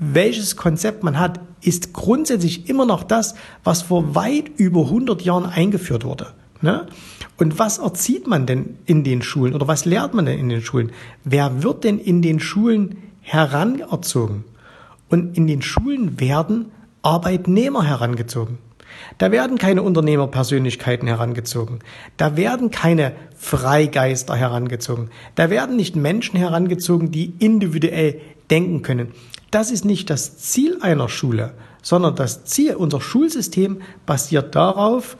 welches 0.00 0.56
Konzept 0.56 1.04
man 1.04 1.20
hat, 1.20 1.38
ist 1.60 1.92
grundsätzlich 1.92 2.68
immer 2.68 2.86
noch 2.86 3.04
das, 3.04 3.36
was 3.62 3.82
vor 3.82 4.16
weit 4.16 4.50
über 4.56 4.80
100 4.80 5.22
Jahren 5.22 5.46
eingeführt 5.46 6.04
wurde. 6.04 6.26
Ne? 6.60 6.88
Und 7.36 7.60
was 7.60 7.78
erzieht 7.78 8.26
man 8.26 8.46
denn 8.46 8.78
in 8.84 9.04
den 9.04 9.22
Schulen 9.22 9.54
oder 9.54 9.68
was 9.68 9.84
lehrt 9.84 10.14
man 10.14 10.26
denn 10.26 10.40
in 10.40 10.48
den 10.48 10.62
Schulen? 10.62 10.90
Wer 11.22 11.62
wird 11.62 11.84
denn 11.84 12.00
in 12.00 12.20
den 12.20 12.40
Schulen 12.40 12.96
heranerzogen? 13.20 14.42
Und 15.08 15.36
in 15.36 15.46
den 15.46 15.62
Schulen 15.62 16.18
werden 16.18 16.72
Arbeitnehmer 17.08 17.84
herangezogen. 17.84 18.58
Da 19.16 19.30
werden 19.30 19.56
keine 19.56 19.82
Unternehmerpersönlichkeiten 19.82 21.08
herangezogen. 21.08 21.78
Da 22.18 22.36
werden 22.36 22.70
keine 22.70 23.12
Freigeister 23.34 24.36
herangezogen. 24.36 25.08
Da 25.34 25.48
werden 25.48 25.76
nicht 25.76 25.96
Menschen 25.96 26.38
herangezogen, 26.38 27.10
die 27.10 27.32
individuell 27.38 28.20
denken 28.50 28.82
können. 28.82 29.12
Das 29.50 29.70
ist 29.70 29.86
nicht 29.86 30.10
das 30.10 30.36
Ziel 30.36 30.78
einer 30.82 31.08
Schule, 31.08 31.54
sondern 31.82 32.14
das 32.14 32.44
Ziel, 32.44 32.74
unser 32.74 33.00
Schulsystem 33.00 33.80
basiert 34.04 34.54
darauf, 34.54 35.16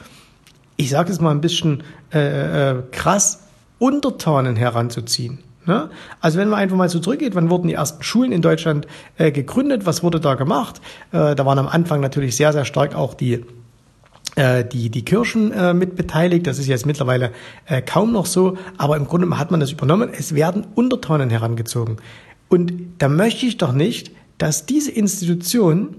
ich 0.76 0.90
sage 0.90 1.10
es 1.10 1.20
mal 1.20 1.30
ein 1.30 1.40
bisschen 1.40 1.82
äh, 2.12 2.70
äh, 2.70 2.82
krass, 2.92 3.44
Untertanen 3.78 4.56
heranzuziehen. 4.56 5.38
Ne? 5.68 5.90
Also 6.20 6.38
wenn 6.38 6.48
man 6.48 6.58
einfach 6.58 6.76
mal 6.76 6.88
so 6.88 6.98
zurückgeht, 6.98 7.34
wann 7.34 7.50
wurden 7.50 7.68
die 7.68 7.74
ersten 7.74 8.02
Schulen 8.02 8.32
in 8.32 8.40
Deutschland 8.40 8.88
äh, 9.18 9.30
gegründet, 9.30 9.84
was 9.84 10.02
wurde 10.02 10.18
da 10.18 10.34
gemacht? 10.34 10.80
Äh, 11.12 11.34
da 11.34 11.44
waren 11.44 11.58
am 11.58 11.68
Anfang 11.68 12.00
natürlich 12.00 12.34
sehr, 12.36 12.54
sehr 12.54 12.64
stark 12.64 12.96
auch 12.96 13.12
die 13.12 13.44
äh, 14.34 14.64
die, 14.64 14.88
die 14.88 15.04
Kirchen 15.04 15.52
äh, 15.52 15.74
mit 15.74 15.94
beteiligt. 15.94 16.46
Das 16.46 16.58
ist 16.58 16.68
jetzt 16.68 16.86
mittlerweile 16.86 17.32
äh, 17.66 17.82
kaum 17.82 18.12
noch 18.12 18.24
so, 18.24 18.56
aber 18.78 18.96
im 18.96 19.06
Grunde 19.06 19.38
hat 19.38 19.50
man 19.50 19.60
das 19.60 19.72
übernommen. 19.72 20.10
Es 20.10 20.34
werden 20.34 20.66
Untertanen 20.74 21.28
herangezogen. 21.28 21.96
Und 22.48 22.72
da 22.98 23.08
möchte 23.08 23.44
ich 23.44 23.58
doch 23.58 23.72
nicht, 23.72 24.12
dass 24.38 24.64
diese 24.64 24.90
Institution 24.90 25.96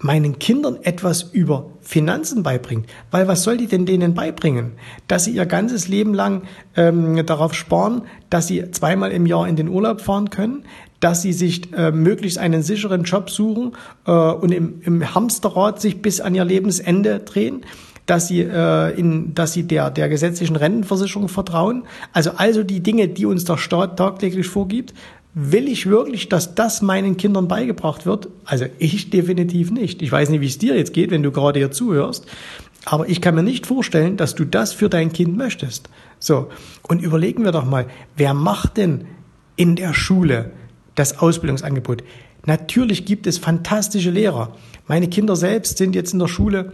meinen 0.00 0.38
Kindern 0.38 0.78
etwas 0.82 1.22
über 1.22 1.70
Finanzen 1.80 2.42
beibringt. 2.42 2.86
Weil 3.10 3.28
was 3.28 3.42
soll 3.42 3.58
die 3.58 3.66
denn 3.66 3.86
denen 3.86 4.14
beibringen? 4.14 4.72
Dass 5.08 5.24
sie 5.24 5.32
ihr 5.32 5.46
ganzes 5.46 5.88
Leben 5.88 6.14
lang 6.14 6.42
ähm, 6.74 7.24
darauf 7.26 7.54
sparen, 7.54 8.02
dass 8.30 8.46
sie 8.46 8.70
zweimal 8.70 9.12
im 9.12 9.26
Jahr 9.26 9.46
in 9.46 9.56
den 9.56 9.68
Urlaub 9.68 10.00
fahren 10.00 10.30
können, 10.30 10.64
dass 11.00 11.22
sie 11.22 11.32
sich 11.32 11.72
äh, 11.72 11.90
möglichst 11.92 12.38
einen 12.38 12.62
sicheren 12.62 13.04
Job 13.04 13.30
suchen 13.30 13.72
äh, 14.06 14.12
und 14.12 14.52
im, 14.52 14.80
im 14.82 15.14
Hamsterrad 15.14 15.80
sich 15.80 16.02
bis 16.02 16.20
an 16.20 16.34
ihr 16.34 16.44
Lebensende 16.44 17.20
drehen 17.20 17.64
dass 18.06 18.26
sie 18.26 18.40
äh, 18.40 18.98
in, 18.98 19.34
dass 19.34 19.52
sie 19.52 19.62
der 19.62 19.88
der 19.90 20.08
gesetzlichen 20.08 20.56
Rentenversicherung 20.56 21.28
vertrauen. 21.28 21.84
Also 22.12 22.32
also 22.36 22.64
die 22.64 22.80
Dinge, 22.80 23.06
die 23.06 23.24
uns 23.24 23.44
der 23.44 23.56
Staat 23.56 23.98
tagtäglich 23.98 24.48
vorgibt, 24.48 24.94
Will 25.32 25.68
ich 25.68 25.86
wirklich, 25.86 26.28
dass 26.28 26.56
das 26.56 26.82
meinen 26.82 27.16
Kindern 27.16 27.46
beigebracht 27.46 28.04
wird? 28.04 28.28
Also 28.44 28.66
ich 28.78 29.10
definitiv 29.10 29.70
nicht. 29.70 30.02
Ich 30.02 30.10
weiß 30.10 30.28
nicht, 30.28 30.40
wie 30.40 30.46
es 30.46 30.58
dir 30.58 30.76
jetzt 30.76 30.92
geht, 30.92 31.12
wenn 31.12 31.22
du 31.22 31.30
gerade 31.30 31.60
hier 31.60 31.70
zuhörst. 31.70 32.26
Aber 32.84 33.08
ich 33.08 33.20
kann 33.20 33.34
mir 33.34 33.42
nicht 33.42 33.66
vorstellen, 33.66 34.16
dass 34.16 34.34
du 34.34 34.44
das 34.44 34.72
für 34.72 34.88
dein 34.88 35.12
Kind 35.12 35.36
möchtest. 35.36 35.88
So. 36.18 36.48
Und 36.82 37.02
überlegen 37.02 37.44
wir 37.44 37.52
doch 37.52 37.64
mal, 37.64 37.86
wer 38.16 38.34
macht 38.34 38.76
denn 38.76 39.06
in 39.56 39.76
der 39.76 39.94
Schule 39.94 40.50
das 40.96 41.18
Ausbildungsangebot? 41.18 42.02
Natürlich 42.46 43.04
gibt 43.04 43.26
es 43.26 43.38
fantastische 43.38 44.10
Lehrer. 44.10 44.56
Meine 44.88 45.08
Kinder 45.08 45.36
selbst 45.36 45.78
sind 45.78 45.94
jetzt 45.94 46.12
in 46.12 46.18
der 46.18 46.28
Schule 46.28 46.72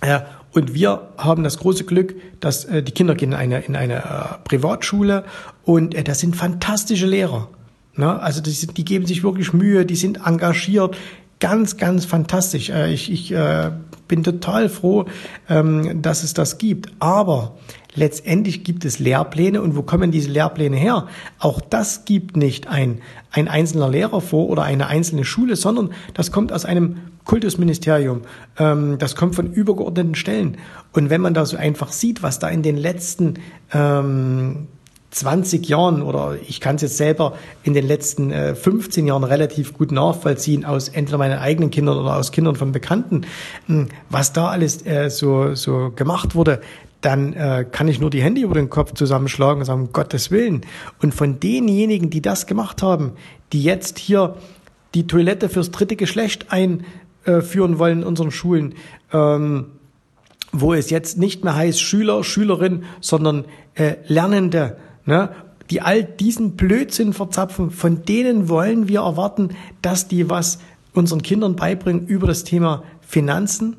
äh, 0.00 0.20
und 0.52 0.74
wir 0.74 1.08
haben 1.18 1.42
das 1.42 1.58
große 1.58 1.84
Glück, 1.84 2.14
dass 2.40 2.64
äh, 2.64 2.82
die 2.82 2.92
Kinder 2.92 3.14
gehen 3.14 3.32
in 3.32 3.38
eine, 3.38 3.60
in 3.60 3.76
eine 3.76 3.96
äh, 3.96 4.38
Privatschule 4.44 5.24
und 5.64 5.94
äh, 5.94 6.04
das 6.04 6.20
sind 6.20 6.36
fantastische 6.36 7.06
Lehrer. 7.06 7.48
Ne? 7.96 8.20
Also 8.20 8.40
die, 8.40 8.52
die 8.52 8.84
geben 8.84 9.06
sich 9.06 9.22
wirklich 9.22 9.52
Mühe, 9.52 9.86
die 9.86 9.96
sind 9.96 10.20
engagiert, 10.26 10.96
ganz, 11.40 11.76
ganz 11.76 12.04
fantastisch. 12.04 12.70
Äh, 12.70 12.92
ich, 12.92 13.10
ich 13.10 13.32
äh, 13.32 13.70
bin 14.08 14.22
total 14.22 14.68
froh, 14.68 15.06
ähm, 15.48 16.02
dass 16.02 16.22
es 16.22 16.34
das 16.34 16.58
gibt. 16.58 16.90
Aber 16.98 17.56
letztendlich 17.94 18.64
gibt 18.64 18.84
es 18.84 18.98
Lehrpläne 18.98 19.62
und 19.62 19.76
wo 19.76 19.82
kommen 19.82 20.10
diese 20.10 20.30
Lehrpläne 20.30 20.76
her? 20.76 21.06
Auch 21.38 21.60
das 21.60 22.04
gibt 22.04 22.36
nicht 22.36 22.68
ein, 22.68 23.00
ein 23.30 23.48
einzelner 23.48 23.88
Lehrer 23.88 24.20
vor 24.20 24.48
oder 24.48 24.62
eine 24.62 24.86
einzelne 24.86 25.24
Schule, 25.24 25.56
sondern 25.56 25.90
das 26.14 26.32
kommt 26.32 26.52
aus 26.52 26.64
einem 26.64 26.98
Kultusministerium, 27.24 28.22
ähm, 28.58 28.98
das 28.98 29.16
kommt 29.16 29.34
von 29.34 29.52
übergeordneten 29.52 30.14
Stellen. 30.14 30.58
Und 30.92 31.10
wenn 31.10 31.20
man 31.20 31.34
da 31.34 31.44
so 31.44 31.56
einfach 31.56 31.90
sieht, 31.90 32.22
was 32.22 32.38
da 32.38 32.48
in 32.48 32.62
den 32.62 32.76
letzten 32.76 33.34
ähm, 33.74 34.68
20 35.16 35.66
Jahren 35.66 36.02
oder 36.02 36.36
ich 36.46 36.60
kann 36.60 36.76
es 36.76 36.82
jetzt 36.82 36.98
selber 36.98 37.32
in 37.62 37.72
den 37.72 37.86
letzten 37.86 38.30
äh, 38.30 38.54
15 38.54 39.06
Jahren 39.06 39.24
relativ 39.24 39.72
gut 39.72 39.90
nachvollziehen 39.90 40.66
aus 40.66 40.88
entweder 40.88 41.16
meinen 41.16 41.38
eigenen 41.38 41.70
Kindern 41.70 41.96
oder 41.96 42.16
aus 42.16 42.32
Kindern 42.32 42.54
von 42.54 42.70
Bekannten, 42.70 43.22
hm, 43.66 43.88
was 44.10 44.34
da 44.34 44.48
alles 44.48 44.84
äh, 44.84 45.08
so, 45.08 45.54
so 45.54 45.90
gemacht 45.96 46.34
wurde, 46.34 46.60
dann 47.00 47.32
äh, 47.32 47.64
kann 47.70 47.88
ich 47.88 47.98
nur 47.98 48.10
die 48.10 48.22
Hände 48.22 48.42
über 48.42 48.54
den 48.54 48.68
Kopf 48.68 48.92
zusammenschlagen 48.92 49.60
und 49.60 49.64
sagen, 49.64 49.82
um 49.82 49.92
Gottes 49.92 50.30
Willen. 50.30 50.62
Und 51.00 51.14
von 51.14 51.40
denjenigen, 51.40 52.10
die 52.10 52.20
das 52.20 52.46
gemacht 52.46 52.82
haben, 52.82 53.12
die 53.52 53.62
jetzt 53.62 53.98
hier 53.98 54.36
die 54.94 55.06
Toilette 55.06 55.48
fürs 55.48 55.70
dritte 55.70 55.96
Geschlecht 55.96 56.48
einführen 56.50 57.78
wollen 57.78 58.00
in 58.00 58.04
unseren 58.04 58.30
Schulen, 58.30 58.74
ähm, 59.12 59.66
wo 60.52 60.74
es 60.74 60.90
jetzt 60.90 61.16
nicht 61.16 61.42
mehr 61.42 61.54
heißt 61.54 61.80
Schüler, 61.80 62.22
Schülerin, 62.22 62.84
sondern 63.00 63.46
äh, 63.74 63.94
Lernende, 64.06 64.76
ne, 65.06 65.30
die 65.70 65.80
all 65.80 66.04
diesen 66.04 66.56
Blödsinn 66.56 67.12
verzapfen, 67.12 67.70
von 67.70 68.04
denen 68.04 68.48
wollen 68.48 68.88
wir 68.88 69.00
erwarten, 69.00 69.50
dass 69.82 70.08
die 70.08 70.30
was 70.30 70.58
unseren 70.92 71.22
Kindern 71.22 71.56
beibringen 71.56 72.06
über 72.06 72.26
das 72.26 72.44
Thema 72.44 72.84
Finanzen? 73.00 73.76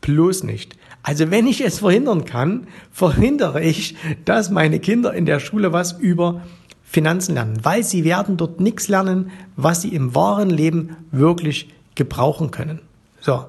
Bloß 0.00 0.44
nicht. 0.44 0.76
Also 1.02 1.30
wenn 1.30 1.46
ich 1.46 1.64
es 1.64 1.78
verhindern 1.78 2.24
kann, 2.24 2.66
verhindere 2.90 3.62
ich, 3.62 3.96
dass 4.24 4.50
meine 4.50 4.80
Kinder 4.80 5.14
in 5.14 5.26
der 5.26 5.40
Schule 5.40 5.72
was 5.72 5.92
über 5.92 6.42
Finanzen 6.82 7.34
lernen, 7.34 7.60
weil 7.62 7.84
sie 7.84 8.04
werden 8.04 8.36
dort 8.36 8.60
nichts 8.60 8.88
lernen, 8.88 9.30
was 9.56 9.82
sie 9.82 9.94
im 9.94 10.14
wahren 10.14 10.50
Leben 10.50 10.96
wirklich 11.12 11.72
gebrauchen 11.94 12.50
können. 12.50 12.80
So, 13.20 13.44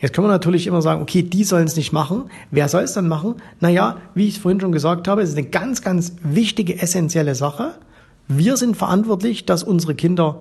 Jetzt 0.00 0.14
können 0.14 0.26
wir 0.26 0.32
natürlich 0.32 0.66
immer 0.66 0.80
sagen, 0.80 1.02
okay, 1.02 1.22
die 1.22 1.44
sollen 1.44 1.66
es 1.66 1.76
nicht 1.76 1.92
machen. 1.92 2.30
Wer 2.50 2.68
soll 2.68 2.82
es 2.82 2.94
dann 2.94 3.06
machen? 3.06 3.34
Naja, 3.60 3.98
wie 4.14 4.26
ich 4.26 4.36
es 4.36 4.40
vorhin 4.40 4.60
schon 4.60 4.72
gesagt 4.72 5.06
habe, 5.08 5.22
es 5.22 5.30
ist 5.30 5.38
eine 5.38 5.48
ganz, 5.48 5.82
ganz 5.82 6.14
wichtige, 6.22 6.80
essentielle 6.80 7.34
Sache. 7.34 7.74
Wir 8.26 8.56
sind 8.56 8.76
verantwortlich, 8.76 9.44
dass 9.44 9.62
unsere 9.62 9.94
Kinder 9.94 10.40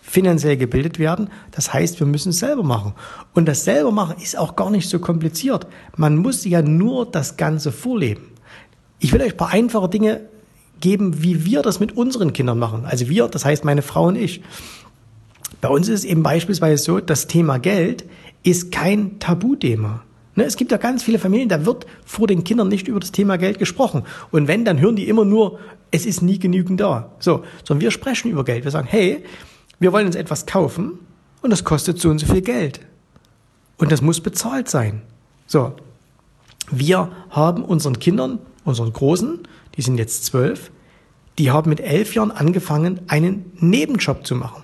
finanziell 0.00 0.56
gebildet 0.56 0.98
werden. 0.98 1.28
Das 1.50 1.72
heißt, 1.72 1.98
wir 1.98 2.06
müssen 2.06 2.30
es 2.30 2.38
selber 2.38 2.62
machen. 2.62 2.94
Und 3.34 3.46
das 3.46 3.64
selber 3.64 3.90
machen 3.90 4.16
ist 4.22 4.38
auch 4.38 4.54
gar 4.56 4.70
nicht 4.70 4.88
so 4.88 4.98
kompliziert. 4.98 5.66
Man 5.96 6.16
muss 6.16 6.44
ja 6.44 6.62
nur 6.62 7.10
das 7.10 7.36
Ganze 7.36 7.72
vorleben. 7.72 8.22
Ich 9.00 9.12
will 9.12 9.22
euch 9.22 9.32
ein 9.32 9.36
paar 9.36 9.50
einfache 9.50 9.88
Dinge 9.88 10.20
geben, 10.80 11.22
wie 11.22 11.44
wir 11.44 11.62
das 11.62 11.80
mit 11.80 11.96
unseren 11.96 12.32
Kindern 12.32 12.58
machen. 12.58 12.84
Also 12.84 13.08
wir, 13.08 13.28
das 13.28 13.44
heißt 13.44 13.64
meine 13.64 13.82
Frau 13.82 14.06
und 14.06 14.16
ich. 14.16 14.42
Bei 15.60 15.68
uns 15.68 15.88
ist 15.88 16.00
es 16.00 16.04
eben 16.04 16.22
beispielsweise 16.22 16.82
so, 16.82 17.00
das 17.00 17.26
Thema 17.26 17.58
Geld 17.58 18.04
ist 18.42 18.72
kein 18.72 19.18
Tabuthema. 19.18 20.02
Ne, 20.36 20.44
es 20.44 20.56
gibt 20.56 20.70
ja 20.70 20.78
ganz 20.78 21.02
viele 21.02 21.18
Familien, 21.18 21.48
da 21.48 21.66
wird 21.66 21.86
vor 22.04 22.26
den 22.26 22.44
Kindern 22.44 22.68
nicht 22.68 22.88
über 22.88 23.00
das 23.00 23.12
Thema 23.12 23.36
Geld 23.36 23.58
gesprochen. 23.58 24.04
Und 24.30 24.48
wenn, 24.48 24.64
dann 24.64 24.80
hören 24.80 24.96
die 24.96 25.08
immer 25.08 25.24
nur, 25.24 25.58
es 25.90 26.06
ist 26.06 26.22
nie 26.22 26.38
genügend 26.38 26.80
da. 26.80 27.10
So, 27.18 27.44
sondern 27.64 27.82
wir 27.82 27.90
sprechen 27.90 28.30
über 28.30 28.44
Geld. 28.44 28.64
Wir 28.64 28.70
sagen, 28.70 28.86
hey, 28.88 29.24
wir 29.80 29.92
wollen 29.92 30.06
uns 30.06 30.16
etwas 30.16 30.46
kaufen 30.46 31.00
und 31.42 31.50
das 31.50 31.64
kostet 31.64 32.00
so 32.00 32.10
und 32.10 32.18
so 32.18 32.26
viel 32.26 32.42
Geld. 32.42 32.80
Und 33.78 33.90
das 33.90 34.02
muss 34.02 34.20
bezahlt 34.20 34.68
sein. 34.68 35.02
So, 35.46 35.74
wir 36.70 37.10
haben 37.30 37.64
unseren 37.64 37.98
Kindern, 37.98 38.38
unseren 38.64 38.92
Großen, 38.92 39.40
die 39.76 39.82
sind 39.82 39.98
jetzt 39.98 40.24
zwölf, 40.26 40.70
die 41.38 41.50
haben 41.50 41.70
mit 41.70 41.80
elf 41.80 42.14
Jahren 42.14 42.30
angefangen, 42.30 43.00
einen 43.08 43.52
Nebenjob 43.56 44.26
zu 44.26 44.36
machen. 44.36 44.62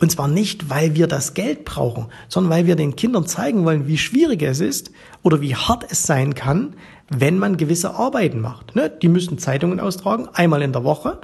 Und 0.00 0.10
zwar 0.10 0.28
nicht, 0.28 0.70
weil 0.70 0.94
wir 0.94 1.06
das 1.06 1.34
Geld 1.34 1.64
brauchen, 1.64 2.06
sondern 2.28 2.52
weil 2.52 2.66
wir 2.66 2.76
den 2.76 2.96
Kindern 2.96 3.26
zeigen 3.26 3.64
wollen, 3.64 3.86
wie 3.86 3.98
schwierig 3.98 4.42
es 4.42 4.60
ist 4.60 4.90
oder 5.22 5.40
wie 5.40 5.54
hart 5.54 5.90
es 5.90 6.04
sein 6.04 6.34
kann, 6.34 6.74
wenn 7.08 7.38
man 7.38 7.56
gewisse 7.56 7.94
Arbeiten 7.94 8.40
macht. 8.40 8.74
Ne? 8.74 8.90
Die 8.90 9.08
müssen 9.08 9.38
Zeitungen 9.38 9.80
austragen, 9.80 10.28
einmal 10.32 10.62
in 10.62 10.72
der 10.72 10.84
Woche. 10.84 11.18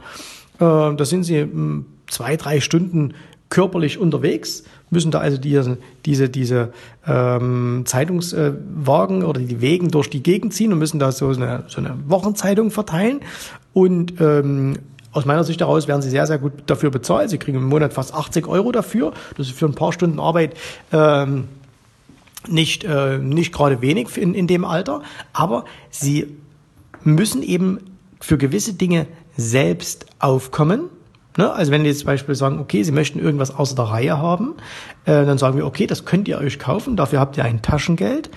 Äh, 0.58 0.94
da 0.94 1.04
sind 1.04 1.24
sie 1.24 1.40
hm, 1.40 1.86
zwei, 2.08 2.36
drei 2.36 2.60
Stunden 2.60 3.14
körperlich 3.48 3.98
unterwegs, 3.98 4.64
müssen 4.90 5.10
da 5.10 5.20
also 5.20 5.38
diese, 5.38 5.78
diese, 6.04 6.28
diese 6.28 6.72
ähm, 7.06 7.82
Zeitungswagen 7.86 9.24
oder 9.24 9.40
die 9.40 9.60
Wegen 9.60 9.88
durch 9.88 10.10
die 10.10 10.22
Gegend 10.22 10.52
ziehen 10.52 10.72
und 10.72 10.78
müssen 10.78 10.98
da 10.98 11.12
so 11.12 11.28
eine, 11.28 11.64
so 11.68 11.78
eine 11.78 11.96
Wochenzeitung 12.06 12.70
verteilen. 12.70 13.20
Und 13.72 14.20
ähm, 14.20 14.74
aus 15.12 15.24
meiner 15.24 15.44
Sicht 15.44 15.60
heraus 15.60 15.88
werden 15.88 16.02
sie 16.02 16.10
sehr, 16.10 16.26
sehr 16.26 16.38
gut 16.38 16.52
dafür 16.66 16.90
bezahlt. 16.90 17.30
Sie 17.30 17.38
kriegen 17.38 17.58
im 17.58 17.68
Monat 17.68 17.92
fast 17.92 18.14
80 18.14 18.46
Euro 18.46 18.72
dafür. 18.72 19.12
Das 19.36 19.48
ist 19.48 19.58
für 19.58 19.66
ein 19.66 19.74
paar 19.74 19.92
Stunden 19.92 20.20
Arbeit 20.20 20.54
ähm, 20.92 21.48
nicht, 22.46 22.84
äh, 22.84 23.18
nicht 23.18 23.52
gerade 23.52 23.80
wenig 23.80 24.16
in, 24.16 24.34
in 24.34 24.46
dem 24.46 24.64
Alter. 24.64 25.02
Aber 25.32 25.64
sie 25.90 26.36
müssen 27.04 27.42
eben 27.42 27.80
für 28.20 28.38
gewisse 28.38 28.74
Dinge 28.74 29.06
selbst 29.36 30.06
aufkommen. 30.18 30.90
Ne? 31.36 31.50
Also 31.52 31.70
wenn 31.72 31.84
die 31.84 31.88
jetzt 31.88 32.00
zum 32.00 32.06
Beispiel 32.06 32.34
sagen, 32.34 32.58
okay, 32.58 32.82
Sie 32.82 32.92
möchten 32.92 33.20
irgendwas 33.20 33.54
außer 33.54 33.76
der 33.76 33.86
Reihe 33.86 34.18
haben, 34.18 34.54
äh, 35.04 35.24
dann 35.24 35.38
sagen 35.38 35.56
wir, 35.56 35.64
okay, 35.64 35.86
das 35.86 36.04
könnt 36.04 36.28
ihr 36.28 36.38
euch 36.38 36.58
kaufen, 36.58 36.96
dafür 36.96 37.20
habt 37.20 37.36
ihr 37.36 37.44
ein 37.44 37.62
Taschengeld. 37.62 38.30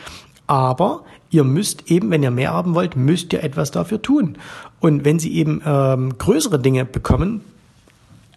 Aber 0.51 1.05
ihr 1.29 1.45
müsst 1.45 1.89
eben, 1.89 2.11
wenn 2.11 2.23
ihr 2.23 2.29
mehr 2.29 2.51
haben 2.51 2.75
wollt, 2.75 2.97
müsst 2.97 3.31
ihr 3.31 3.41
etwas 3.41 3.71
dafür 3.71 4.01
tun. 4.01 4.37
Und 4.81 5.05
wenn 5.05 5.17
sie 5.17 5.33
eben 5.33 5.61
ähm, 5.65 6.17
größere 6.17 6.59
Dinge 6.59 6.83
bekommen, 6.83 7.39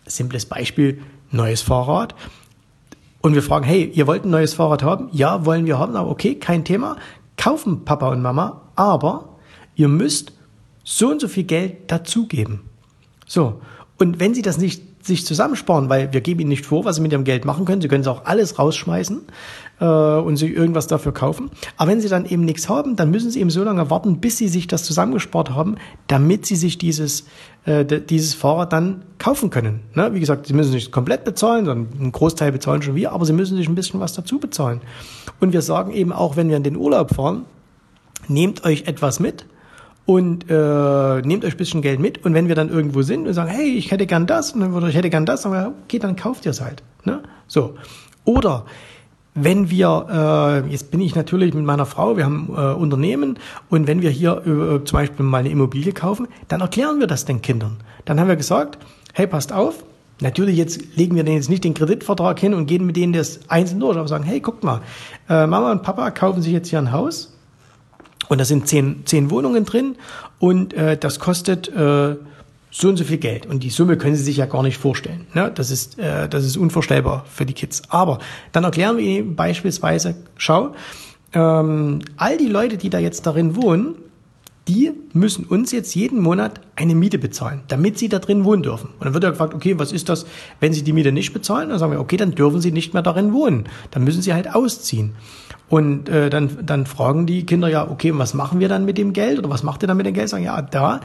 simples 0.07 0.47
Beispiel, 0.47 1.03
neues 1.33 1.63
Fahrrad, 1.63 2.15
und 3.21 3.35
wir 3.35 3.43
fragen, 3.43 3.65
hey, 3.65 3.91
ihr 3.93 4.07
wollt 4.07 4.25
ein 4.25 4.31
neues 4.31 4.55
Fahrrad 4.55 4.85
haben? 4.85 5.09
Ja, 5.11 5.45
wollen 5.45 5.67
wir 5.67 5.81
haben, 5.81 5.97
aber 5.97 6.09
okay, 6.09 6.37
kein 6.37 6.65
Thema. 6.65 6.99
Kaufen 7.37 7.85
Papa 7.85 8.11
und 8.11 8.23
Mama, 8.23 8.61
aber 8.77 9.31
ihr 9.75 9.89
müsst 9.89 10.35
so 10.85 11.09
und 11.09 11.21
so 11.21 11.27
viel 11.27 11.43
Geld 11.43 11.91
dazugeben. 11.91 12.61
So. 13.27 13.61
Und 13.99 14.21
wenn 14.21 14.35
sie 14.35 14.43
das 14.43 14.59
nicht 14.59 14.83
sich 15.07 15.27
zusammensparen, 15.27 15.89
weil 15.89 16.13
wir 16.13 16.21
geben 16.21 16.41
ihnen 16.41 16.49
nicht 16.49 16.65
vor, 16.65 16.85
was 16.85 16.97
sie 16.97 17.03
mit 17.03 17.13
ihrem 17.13 17.25
Geld 17.25 17.45
machen 17.45 17.65
können. 17.65 17.83
Sie 17.83 17.89
können 17.89 18.01
es 18.01 18.07
auch 18.07 18.25
alles 18.25 18.59
rausschmeißen 18.59 19.23
äh, 19.81 19.85
und 19.85 20.37
sich 20.37 20.53
irgendwas 20.53 20.87
dafür 20.87 21.13
kaufen. 21.13 21.51
Aber 21.77 21.91
wenn 21.91 22.01
sie 22.01 22.09
dann 22.09 22.27
eben 22.27 22.45
nichts 22.45 22.69
haben, 22.69 22.97
dann 22.97 23.11
müssen 23.11 23.31
sie 23.31 23.41
eben 23.41 23.51
so 23.51 23.65
lange 23.65 23.91
warten, 23.91 24.19
bis 24.19 24.39
sie 24.39 24.49
sich 24.49 24.67
das 24.67 24.85
zusammengespart 24.85 25.51
haben, 25.51 25.77
damit 26.07 26.47
sie 26.47 26.57
sich 26.57 26.79
dieses, 26.79 27.25
äh, 27.65 27.85
dieses 27.85 28.35
Fahrrad 28.35 28.73
dann 28.73 29.03
kaufen 29.19 29.51
können. 29.51 29.81
Ne? 29.95 30.15
Wie 30.15 30.21
gesagt, 30.21 30.47
sie 30.47 30.55
müssen 30.55 30.73
nicht 30.73 30.93
komplett 30.93 31.25
bezahlen, 31.25 31.65
sondern 31.65 32.01
einen 32.01 32.13
Großteil 32.13 32.53
bezahlen 32.53 32.83
schon 32.83 32.95
wir, 32.95 33.13
aber 33.13 33.25
sie 33.25 33.33
müssen 33.33 33.57
sich 33.57 33.69
ein 33.69 33.75
bisschen 33.75 34.01
was 34.01 34.13
dazu 34.13 34.39
bezahlen. 34.39 34.81
Und 35.41 35.53
wir 35.53 35.63
sagen 35.63 35.93
eben 35.93 36.13
auch, 36.13 36.37
wenn 36.37 36.49
wir 36.49 36.57
in 36.57 36.63
den 36.63 36.77
Urlaub 36.77 37.15
fahren, 37.15 37.45
nehmt 38.29 38.65
euch 38.65 38.85
etwas 38.87 39.21
mit, 39.21 39.47
und 40.07 40.51
äh, 40.51 41.23
nehmt 41.23 41.45
euch 41.45 41.55
ein 41.55 41.57
bisschen 41.57 41.83
Geld 41.83 41.99
mit 41.99 42.25
und 42.25 42.35
wenn 42.35 42.49
wir 42.49 42.55
dann 42.55 42.69
irgendwo 42.69 43.03
sind 43.03 43.27
und 43.27 43.33
sagen, 43.33 43.51
hey, 43.51 43.71
ich 43.71 43.91
hätte 43.91 44.07
gern 44.07 44.27
das 44.27 44.55
oder 44.55 44.89
ich 44.89 44.95
hätte 44.95 45.11
gern 45.11 45.25
das, 45.25 45.43
dann 45.43 45.75
okay, 45.85 45.99
dann 45.99 46.17
kauft 46.17 46.45
ihr 46.45 46.51
es 46.51 46.61
halt. 46.61 46.83
Ne? 47.05 47.23
So. 47.47 47.77
Oder 48.25 48.67
wenn 49.35 49.69
wir, 49.71 50.63
äh, 50.67 50.71
jetzt 50.71 50.91
bin 50.91 51.01
ich 51.01 51.15
natürlich 51.15 51.55
mit 51.55 51.65
meiner 51.65 51.87
Frau, 51.87 52.17
wir 52.17 52.25
haben 52.25 52.49
äh, 52.57 52.73
Unternehmen 52.73 53.39
und 53.69 53.87
wenn 53.87 54.01
wir 54.01 54.11
hier 54.11 54.39
äh, 54.47 54.85
zum 54.85 54.97
Beispiel 54.99 55.25
mal 55.25 55.39
eine 55.39 55.51
Immobilie 55.51 55.93
kaufen, 55.93 56.29
dann 56.49 56.61
erklären 56.61 57.01
wir 57.01 57.07
das 57.07 57.25
den 57.25 57.43
Kindern. 57.43 57.79
Dann 58.05 58.21
haben 58.21 58.29
wir 58.29 58.37
gesagt, 58.37 58.79
hey, 59.13 59.27
passt 59.27 59.53
auf, 59.53 59.85
Natürlich 60.21 60.57
jetzt 60.57 60.97
legen 60.97 61.17
wir 61.17 61.25
denen 61.25 61.37
jetzt 61.39 61.51
nicht 61.51 61.65
den 61.65 61.75
Kreditvertrag 61.75 62.39
hin 62.39 62.55
und 62.55 62.67
gehen 62.67 62.87
mit 62.87 62.97
denen 62.97 63.13
das 63.13 63.41
einzeln 63.49 63.81
durch, 63.81 63.97
aber 63.97 64.07
sagen, 64.07 64.23
hey, 64.23 64.39
guckt 64.39 64.63
mal, 64.63 64.81
äh, 65.29 65.47
Mama 65.47 65.73
und 65.73 65.83
Papa 65.83 66.11
kaufen 66.13 66.41
sich 66.41 66.53
jetzt 66.53 66.69
hier 66.69 66.79
ein 66.79 66.93
Haus 66.93 67.37
und 68.29 68.41
da 68.41 68.45
sind 68.45 68.69
zehn, 68.69 69.03
zehn 69.07 69.31
Wohnungen 69.31 69.65
drin 69.65 69.97
und 70.39 70.73
äh, 70.73 70.97
das 70.97 71.19
kostet 71.19 71.69
äh, 71.69 72.15
so 72.77 72.89
und 72.89 72.97
so 72.97 73.05
viel 73.05 73.19
Geld. 73.19 73.47
Und 73.47 73.63
die 73.63 73.71
Summe 73.71 73.97
können 73.97 74.17
Sie 74.17 74.25
sich 74.25 74.39
ja 74.39 74.47
gar 74.47 74.65
nicht 74.65 74.79
vorstellen. 74.79 75.27
Ne? 75.33 75.53
Das, 75.55 75.71
ist, 75.71 75.97
äh, 75.97 76.29
das 76.29 76.45
ist 76.45 76.57
unvorstellbar 76.57 77.25
für 77.31 77.47
die 77.47 77.53
Kids. 77.53 77.83
Aber 77.89 78.19
dann 78.51 78.65
erklären 78.65 78.97
wir 78.97 79.05
Ihnen 79.05 79.37
beispielsweise, 79.37 80.17
schau, 80.37 80.75
ähm, 81.33 82.01
all 82.17 82.37
die 82.37 82.49
Leute, 82.49 82.77
die 82.77 82.91
da 82.91 82.99
jetzt 82.99 83.27
darin 83.27 83.55
wohnen, 83.55 83.95
die 84.67 84.91
müssen 85.13 85.45
uns 85.45 85.71
jetzt 85.71 85.95
jeden 85.95 86.21
Monat 86.21 86.61
eine 86.75 86.97
Miete 86.97 87.19
bezahlen, 87.19 87.61
damit 87.69 87.97
sie 87.99 88.09
da 88.09 88.19
drin 88.19 88.45
wohnen 88.45 88.65
dürfen. 88.65 88.91
Und 88.99 89.05
dann 89.05 89.15
wird 89.15 89.23
ja 89.23 89.31
gefragt, 89.31 89.55
okay, 89.55 89.79
was 89.79 89.93
ist 89.93 90.09
das, 90.09 90.27
wenn 90.59 90.73
sie 90.73 90.83
die 90.83 90.93
Miete 90.93 91.13
nicht 91.13 91.33
bezahlen? 91.33 91.69
Dann 91.69 91.79
sagen 91.79 91.93
wir, 91.93 92.01
okay, 92.01 92.17
dann 92.17 92.35
dürfen 92.35 92.61
sie 92.61 92.73
nicht 92.73 92.93
mehr 92.93 93.03
darin 93.03 93.33
wohnen. 93.33 93.67
Dann 93.93 94.03
müssen 94.03 94.23
sie 94.23 94.35
halt 94.35 94.53
ausziehen. 94.53 95.15
Und 95.69 96.09
äh, 96.09 96.29
dann, 96.29 96.59
dann 96.67 96.87
fragen 96.87 97.27
die 97.27 97.47
Kinder 97.47 97.69
ja, 97.69 97.89
okay, 97.89 98.11
was 98.15 98.35
machen 98.35 98.59
wir 98.59 98.69
dann 98.69 98.85
mit 98.85 98.99
dem 98.99 99.13
Geld 99.13 99.39
oder 99.39 99.51
was 99.51 99.63
macht 99.63 99.83
ihr 99.83 99.87
dann 99.87 99.97
mit 99.97 100.07
dem 100.07 100.15
Geld? 100.15 100.29
Sagen 100.29 100.45
ja, 100.45 100.61
da 100.61 101.01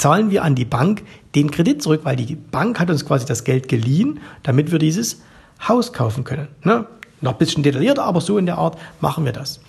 zahlen 0.00 0.30
wir 0.30 0.44
an 0.44 0.54
die 0.54 0.64
Bank 0.64 1.02
den 1.34 1.50
Kredit 1.50 1.82
zurück, 1.82 2.00
weil 2.04 2.16
die 2.16 2.34
Bank 2.34 2.80
hat 2.80 2.90
uns 2.90 3.04
quasi 3.04 3.26
das 3.26 3.44
Geld 3.44 3.68
geliehen, 3.68 4.20
damit 4.42 4.72
wir 4.72 4.78
dieses 4.78 5.20
Haus 5.68 5.92
kaufen 5.92 6.24
können. 6.24 6.48
Ne? 6.64 6.86
Noch 7.20 7.32
ein 7.32 7.38
bisschen 7.38 7.62
detaillierter, 7.62 8.04
aber 8.04 8.20
so 8.20 8.38
in 8.38 8.46
der 8.46 8.56
Art 8.56 8.78
machen 9.00 9.24
wir 9.26 9.32
das. 9.32 9.60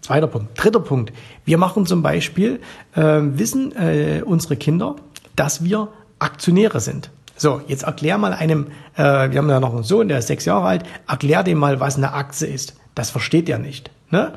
Zweiter 0.00 0.26
Punkt. 0.26 0.50
Dritter 0.62 0.80
Punkt. 0.80 1.12
Wir 1.44 1.56
machen 1.56 1.86
zum 1.86 2.02
Beispiel, 2.02 2.60
äh, 2.94 3.20
wissen 3.20 3.74
äh, 3.76 4.22
unsere 4.24 4.56
Kinder, 4.56 4.96
dass 5.36 5.62
wir 5.62 5.88
Aktionäre 6.18 6.80
sind. 6.80 7.10
So, 7.36 7.62
jetzt 7.68 7.84
erklär 7.84 8.18
mal 8.18 8.32
einem, 8.32 8.66
äh, 8.96 9.30
wir 9.30 9.38
haben 9.38 9.48
ja 9.48 9.60
noch 9.60 9.72
einen 9.72 9.84
Sohn, 9.84 10.08
der 10.08 10.18
ist 10.18 10.26
sechs 10.26 10.44
Jahre 10.44 10.66
alt, 10.66 10.82
erklär 11.08 11.42
dem 11.42 11.58
mal, 11.58 11.80
was 11.80 11.96
eine 11.96 12.12
Aktie 12.12 12.48
ist. 12.48 12.74
Das 12.94 13.10
versteht 13.10 13.48
er 13.48 13.58
nicht. 13.58 13.90
Ne? 14.10 14.34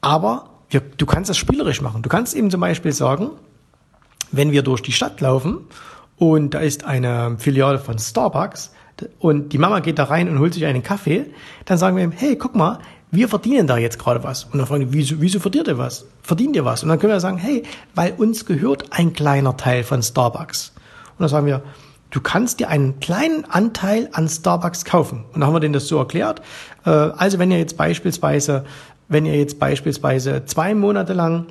Aber 0.00 0.50
wir, 0.70 0.80
du 0.80 1.06
kannst 1.06 1.30
das 1.30 1.38
spielerisch 1.38 1.80
machen. 1.80 2.02
Du 2.02 2.08
kannst 2.08 2.34
eben 2.34 2.50
zum 2.50 2.60
Beispiel 2.60 2.92
sagen, 2.92 3.30
wenn 4.32 4.52
wir 4.52 4.62
durch 4.62 4.82
die 4.82 4.92
Stadt 4.92 5.20
laufen 5.20 5.58
und 6.16 6.54
da 6.54 6.60
ist 6.60 6.84
eine 6.84 7.36
Filiale 7.38 7.78
von 7.78 7.98
Starbucks 7.98 8.72
und 9.18 9.52
die 9.52 9.58
Mama 9.58 9.80
geht 9.80 9.98
da 9.98 10.04
rein 10.04 10.28
und 10.28 10.38
holt 10.38 10.54
sich 10.54 10.66
einen 10.66 10.82
Kaffee, 10.82 11.26
dann 11.64 11.78
sagen 11.78 11.96
wir 11.96 12.04
ihm, 12.04 12.12
hey, 12.12 12.36
guck 12.36 12.54
mal, 12.54 12.78
wir 13.10 13.28
verdienen 13.28 13.66
da 13.66 13.78
jetzt 13.78 13.98
gerade 13.98 14.22
was. 14.22 14.44
Und 14.44 14.58
dann 14.58 14.66
fragen 14.66 14.90
die, 14.90 14.92
wieso, 14.92 15.20
wieso 15.20 15.40
verdient 15.40 15.68
ihr 15.68 15.78
was? 15.78 16.04
Verdient 16.22 16.56
ihr 16.56 16.64
was? 16.64 16.82
Und 16.82 16.90
dann 16.90 16.98
können 16.98 17.12
wir 17.12 17.20
sagen, 17.20 17.38
hey, 17.38 17.62
weil 17.94 18.12
uns 18.16 18.44
gehört 18.44 18.92
ein 18.92 19.12
kleiner 19.12 19.56
Teil 19.56 19.84
von 19.84 20.02
Starbucks. 20.02 20.72
Und 21.12 21.20
dann 21.20 21.28
sagen 21.28 21.46
wir, 21.46 21.62
du 22.10 22.20
kannst 22.20 22.60
dir 22.60 22.68
einen 22.68 23.00
kleinen 23.00 23.44
Anteil 23.46 24.08
an 24.12 24.28
Starbucks 24.28 24.84
kaufen. 24.84 25.24
Und 25.32 25.40
dann 25.40 25.46
haben 25.46 25.54
wir 25.54 25.60
denen 25.60 25.72
das 25.72 25.88
so 25.88 25.98
erklärt. 25.98 26.42
Äh, 26.84 26.90
also 26.90 27.38
wenn 27.38 27.50
ihr 27.50 27.58
jetzt 27.58 27.76
beispielsweise, 27.76 28.64
wenn 29.08 29.24
ihr 29.24 29.36
jetzt 29.36 29.58
beispielsweise 29.58 30.44
zwei 30.44 30.74
Monate 30.74 31.14
lang 31.14 31.46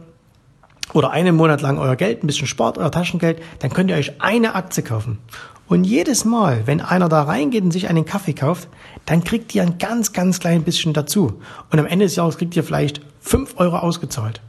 oder 0.93 1.11
einen 1.11 1.35
Monat 1.35 1.61
lang 1.61 1.77
euer 1.77 1.95
Geld, 1.95 2.23
ein 2.23 2.27
bisschen 2.27 2.47
Sport, 2.47 2.77
euer 2.77 2.91
Taschengeld, 2.91 3.41
dann 3.59 3.71
könnt 3.71 3.89
ihr 3.89 3.97
euch 3.97 4.21
eine 4.21 4.55
Aktie 4.55 4.83
kaufen. 4.83 5.19
Und 5.67 5.83
jedes 5.83 6.23
Mal, 6.23 6.65
wenn 6.65 6.79
einer 6.79 7.09
da 7.09 7.23
reingeht 7.23 7.63
und 7.63 7.71
sich 7.71 7.89
einen 7.89 8.05
Kaffee 8.05 8.33
kauft, 8.33 8.69
dann 9.05 9.23
kriegt 9.23 9.53
ihr 9.53 9.63
ein 9.63 9.77
ganz, 9.77 10.13
ganz 10.13 10.39
klein 10.39 10.63
bisschen 10.63 10.93
dazu. 10.93 11.41
Und 11.71 11.79
am 11.79 11.85
Ende 11.85 12.05
des 12.05 12.15
Jahres 12.15 12.37
kriegt 12.37 12.55
ihr 12.55 12.63
vielleicht 12.63 13.01
fünf 13.19 13.55
Euro 13.57 13.77
ausgezahlt. 13.77 14.41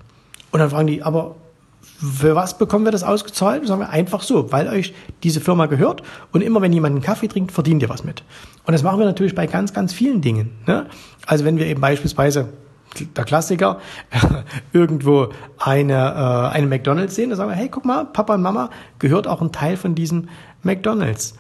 Und 0.52 0.61
dann 0.61 0.71
fragen 0.71 0.87
die, 0.87 1.02
aber 1.02 1.35
für 1.83 2.37
was 2.37 2.57
bekommen 2.57 2.85
wir 2.85 2.92
das 2.92 3.02
ausgezahlt? 3.02 3.66
Sagen 3.66 3.80
wir 3.80 3.90
einfach 3.90 4.23
so, 4.23 4.52
weil 4.52 4.68
euch 4.68 4.95
diese 5.25 5.40
Firma 5.40 5.66
gehört 5.66 6.02
und 6.33 6.42
immer 6.42 6.62
wenn 6.62 6.73
jemand 6.73 6.95
einen 6.95 7.02
Kaffee 7.02 7.26
trinkt, 7.26 7.50
verdient 7.50 7.83
ihr 7.83 7.88
was 7.88 8.04
mit. 8.04 8.23
Und 8.64 8.73
das 8.73 8.85
machen 8.85 9.00
wir 9.00 9.07
natürlich 9.07 9.35
bei 9.35 9.49
ganz, 9.49 9.73
ganz 9.73 9.92
vielen 9.92 10.21
Dingen. 10.21 10.52
Ne? 10.66 10.87
Also 11.26 11.45
wenn 11.45 11.59
wir 11.59 11.66
eben 11.66 11.80
beispielsweise 11.80 12.50
der 13.16 13.25
Klassiker, 13.25 13.80
irgendwo 14.73 15.28
eine, 15.59 15.95
äh, 15.95 16.54
eine 16.54 16.66
McDonalds 16.66 17.14
sehen, 17.14 17.30
dann 17.30 17.37
sagen 17.37 17.50
wir, 17.50 17.57
hey, 17.57 17.68
guck 17.68 17.85
mal, 17.85 18.04
Papa 18.04 18.35
und 18.35 18.42
Mama 18.42 18.71
gehört 18.99 19.26
auch 19.26 19.42
ein 19.42 19.52
Teil 19.52 19.76
von 19.76 19.95
diesem 19.95 20.28
McDonalds. 20.62 21.35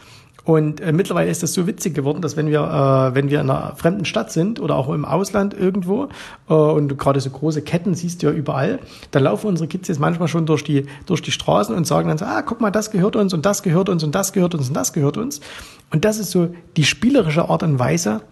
Und 0.48 0.80
äh, 0.80 0.92
mittlerweile 0.92 1.30
ist 1.30 1.42
das 1.42 1.52
so 1.52 1.66
witzig 1.66 1.94
geworden, 1.94 2.22
dass 2.22 2.38
wenn 2.38 2.48
wir, 2.48 2.60
äh, 2.60 3.14
wenn 3.14 3.28
wir 3.28 3.42
in 3.42 3.50
einer 3.50 3.76
fremden 3.76 4.06
Stadt 4.06 4.32
sind 4.32 4.60
oder 4.60 4.76
auch 4.76 4.88
im 4.88 5.04
Ausland 5.04 5.52
irgendwo 5.52 6.08
äh, 6.48 6.54
und 6.54 6.96
gerade 6.98 7.20
so 7.20 7.28
große 7.28 7.60
Ketten 7.60 7.94
siehst 7.94 8.22
du 8.22 8.28
ja 8.28 8.32
überall, 8.32 8.78
dann 9.10 9.24
laufen 9.24 9.48
unsere 9.48 9.68
Kids 9.68 9.88
jetzt 9.88 10.00
manchmal 10.00 10.26
schon 10.26 10.46
durch 10.46 10.64
die, 10.64 10.86
durch 11.04 11.20
die 11.20 11.32
Straßen 11.32 11.74
und 11.74 11.86
sagen 11.86 12.08
dann 12.08 12.16
so, 12.16 12.24
ah, 12.24 12.40
guck 12.40 12.62
mal, 12.62 12.70
das 12.70 12.90
gehört 12.90 13.14
uns 13.14 13.34
und 13.34 13.44
das 13.44 13.62
gehört 13.62 13.90
uns 13.90 14.02
und 14.02 14.14
das 14.14 14.32
gehört 14.32 14.54
uns 14.54 14.68
und 14.68 14.74
das 14.74 14.94
gehört 14.94 15.18
uns. 15.18 15.42
Und 15.90 16.06
das 16.06 16.18
ist 16.18 16.30
so 16.30 16.48
die 16.78 16.84
spielerische 16.84 17.50
Art 17.50 17.62
und 17.62 17.78
Weise, 17.78 18.22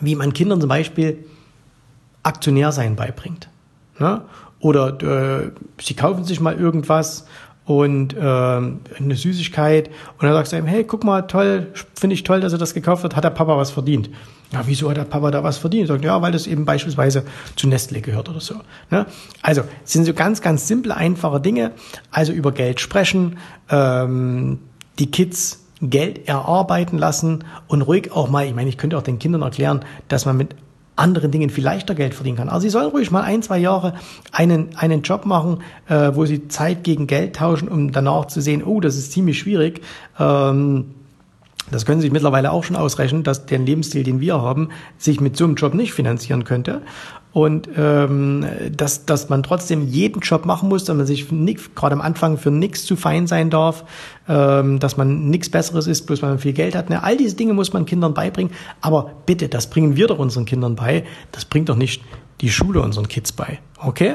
wie 0.00 0.14
man 0.14 0.34
Kindern 0.34 0.60
zum 0.60 0.68
Beispiel 0.68 1.18
Aktionär 2.24 2.72
sein 2.72 2.96
beibringt. 2.96 3.48
Ne? 3.98 4.22
Oder 4.58 5.42
äh, 5.42 5.50
sie 5.80 5.94
kaufen 5.94 6.24
sich 6.24 6.40
mal 6.40 6.58
irgendwas 6.58 7.26
und 7.66 8.14
äh, 8.14 8.20
eine 8.20 9.14
Süßigkeit 9.14 9.88
und 9.88 10.22
dann 10.22 10.32
sagst 10.32 10.52
du 10.52 10.56
ihm, 10.56 10.66
hey, 10.66 10.84
guck 10.84 11.04
mal, 11.04 11.22
toll, 11.22 11.68
finde 11.94 12.14
ich 12.14 12.24
toll, 12.24 12.40
dass 12.40 12.52
er 12.52 12.58
das 12.58 12.74
gekauft 12.74 13.04
hat, 13.04 13.16
hat 13.16 13.24
der 13.24 13.30
Papa 13.30 13.56
was 13.56 13.70
verdient. 13.70 14.10
Ja, 14.52 14.62
wieso 14.66 14.90
hat 14.90 14.96
der 14.96 15.04
Papa 15.04 15.30
da 15.30 15.42
was 15.42 15.58
verdient? 15.58 15.88
Sagt, 15.88 16.04
ja, 16.04 16.20
weil 16.20 16.32
das 16.32 16.46
eben 16.46 16.64
beispielsweise 16.64 17.24
zu 17.56 17.66
Nestle 17.66 18.00
gehört 18.00 18.28
oder 18.28 18.40
so. 18.40 18.56
Ne? 18.90 19.06
Also 19.42 19.62
sind 19.84 20.04
so 20.04 20.14
ganz, 20.14 20.42
ganz 20.42 20.68
simple, 20.68 20.94
einfache 20.94 21.40
Dinge. 21.40 21.72
Also 22.10 22.32
über 22.32 22.52
Geld 22.52 22.80
sprechen, 22.80 23.38
ähm, 23.70 24.60
die 24.98 25.10
Kids 25.10 25.60
Geld 25.80 26.28
erarbeiten 26.28 26.98
lassen 26.98 27.44
und 27.66 27.82
ruhig 27.82 28.12
auch 28.12 28.30
mal, 28.30 28.46
ich 28.46 28.54
meine, 28.54 28.68
ich 28.68 28.78
könnte 28.78 28.96
auch 28.96 29.02
den 29.02 29.18
Kindern 29.18 29.42
erklären, 29.42 29.80
dass 30.08 30.24
man 30.24 30.36
mit 30.36 30.54
anderen 30.96 31.30
Dingen 31.30 31.50
viel 31.50 31.64
leichter 31.64 31.94
Geld 31.94 32.14
verdienen 32.14 32.36
kann. 32.36 32.48
Also 32.48 32.62
Sie 32.62 32.70
sollen 32.70 32.90
ruhig 32.90 33.10
mal 33.10 33.22
ein, 33.22 33.42
zwei 33.42 33.58
Jahre 33.58 33.94
einen, 34.32 34.76
einen 34.76 35.02
Job 35.02 35.26
machen, 35.26 35.58
äh, 35.88 36.12
wo 36.14 36.24
Sie 36.24 36.48
Zeit 36.48 36.84
gegen 36.84 37.06
Geld 37.06 37.36
tauschen, 37.36 37.68
um 37.68 37.92
danach 37.92 38.26
zu 38.26 38.40
sehen, 38.40 38.62
oh, 38.62 38.80
das 38.80 38.96
ist 38.96 39.12
ziemlich 39.12 39.38
schwierig. 39.38 39.80
Ähm, 40.18 40.94
das 41.70 41.86
können 41.86 42.00
Sie 42.00 42.06
sich 42.06 42.12
mittlerweile 42.12 42.52
auch 42.52 42.62
schon 42.62 42.76
ausrechnen, 42.76 43.22
dass 43.22 43.46
der 43.46 43.58
Lebensstil, 43.58 44.04
den 44.04 44.20
wir 44.20 44.40
haben, 44.40 44.68
sich 44.98 45.20
mit 45.20 45.36
so 45.36 45.44
einem 45.44 45.54
Job 45.54 45.74
nicht 45.74 45.92
finanzieren 45.92 46.44
könnte. 46.44 46.82
Und 47.34 47.68
ähm, 47.76 48.46
dass, 48.70 49.06
dass 49.06 49.28
man 49.28 49.42
trotzdem 49.42 49.88
jeden 49.88 50.20
Job 50.20 50.46
machen 50.46 50.68
muss, 50.68 50.84
dass 50.84 50.96
man 50.96 51.04
sich 51.04 51.26
gerade 51.74 51.92
am 51.92 52.00
Anfang 52.00 52.38
für 52.38 52.52
nichts 52.52 52.84
zu 52.84 52.94
fein 52.94 53.26
sein 53.26 53.50
darf, 53.50 53.84
ähm, 54.28 54.78
dass 54.78 54.96
man 54.96 55.30
nichts 55.30 55.50
Besseres 55.50 55.88
ist, 55.88 56.06
bloß 56.06 56.22
weil 56.22 56.30
man 56.30 56.38
viel 56.38 56.52
Geld 56.52 56.76
hat. 56.76 56.90
Ne, 56.90 57.02
all 57.02 57.16
diese 57.16 57.34
Dinge 57.34 57.52
muss 57.52 57.72
man 57.72 57.86
Kindern 57.86 58.14
beibringen. 58.14 58.52
Aber 58.80 59.10
bitte, 59.26 59.48
das 59.48 59.68
bringen 59.68 59.96
wir 59.96 60.06
doch 60.06 60.20
unseren 60.20 60.44
Kindern 60.44 60.76
bei. 60.76 61.02
Das 61.32 61.44
bringt 61.44 61.68
doch 61.68 61.74
nicht 61.74 62.04
die 62.40 62.50
Schule 62.50 62.80
unseren 62.80 63.08
Kids 63.08 63.32
bei. 63.32 63.58
Okay? 63.78 64.14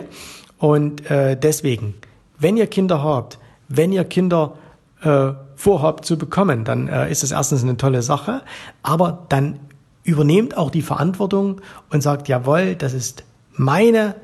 Und 0.58 1.12
äh, 1.12 1.38
deswegen, 1.38 1.95
wenn 2.38 2.55
ihr 2.55 2.67
Kinder 2.67 3.03
habt, 3.03 3.38
wenn 3.67 3.91
ihr 3.91 4.05
Kinder 4.05 4.53
äh, 5.01 5.34
vorhabt 5.55 6.05
zu 6.05 6.17
bekommen, 6.17 6.63
dann 6.63 6.88
äh, 6.88 7.12
ist 7.12 7.23
das 7.23 7.32
erstens 7.32 7.63
eine 7.63 7.75
tolle 7.75 8.01
Sache, 8.01 8.43
aber 8.82 9.25
dann 9.27 9.60
übernehmt 10.04 10.58
auch 10.58 10.72
die 10.72 10.82
Verantwortung 10.82 11.62
und 11.90 12.02
sagt, 12.02 12.28
jawohl, 12.28 12.76
das 12.76 12.94
ist 12.94 13.24
meine 13.54 14.16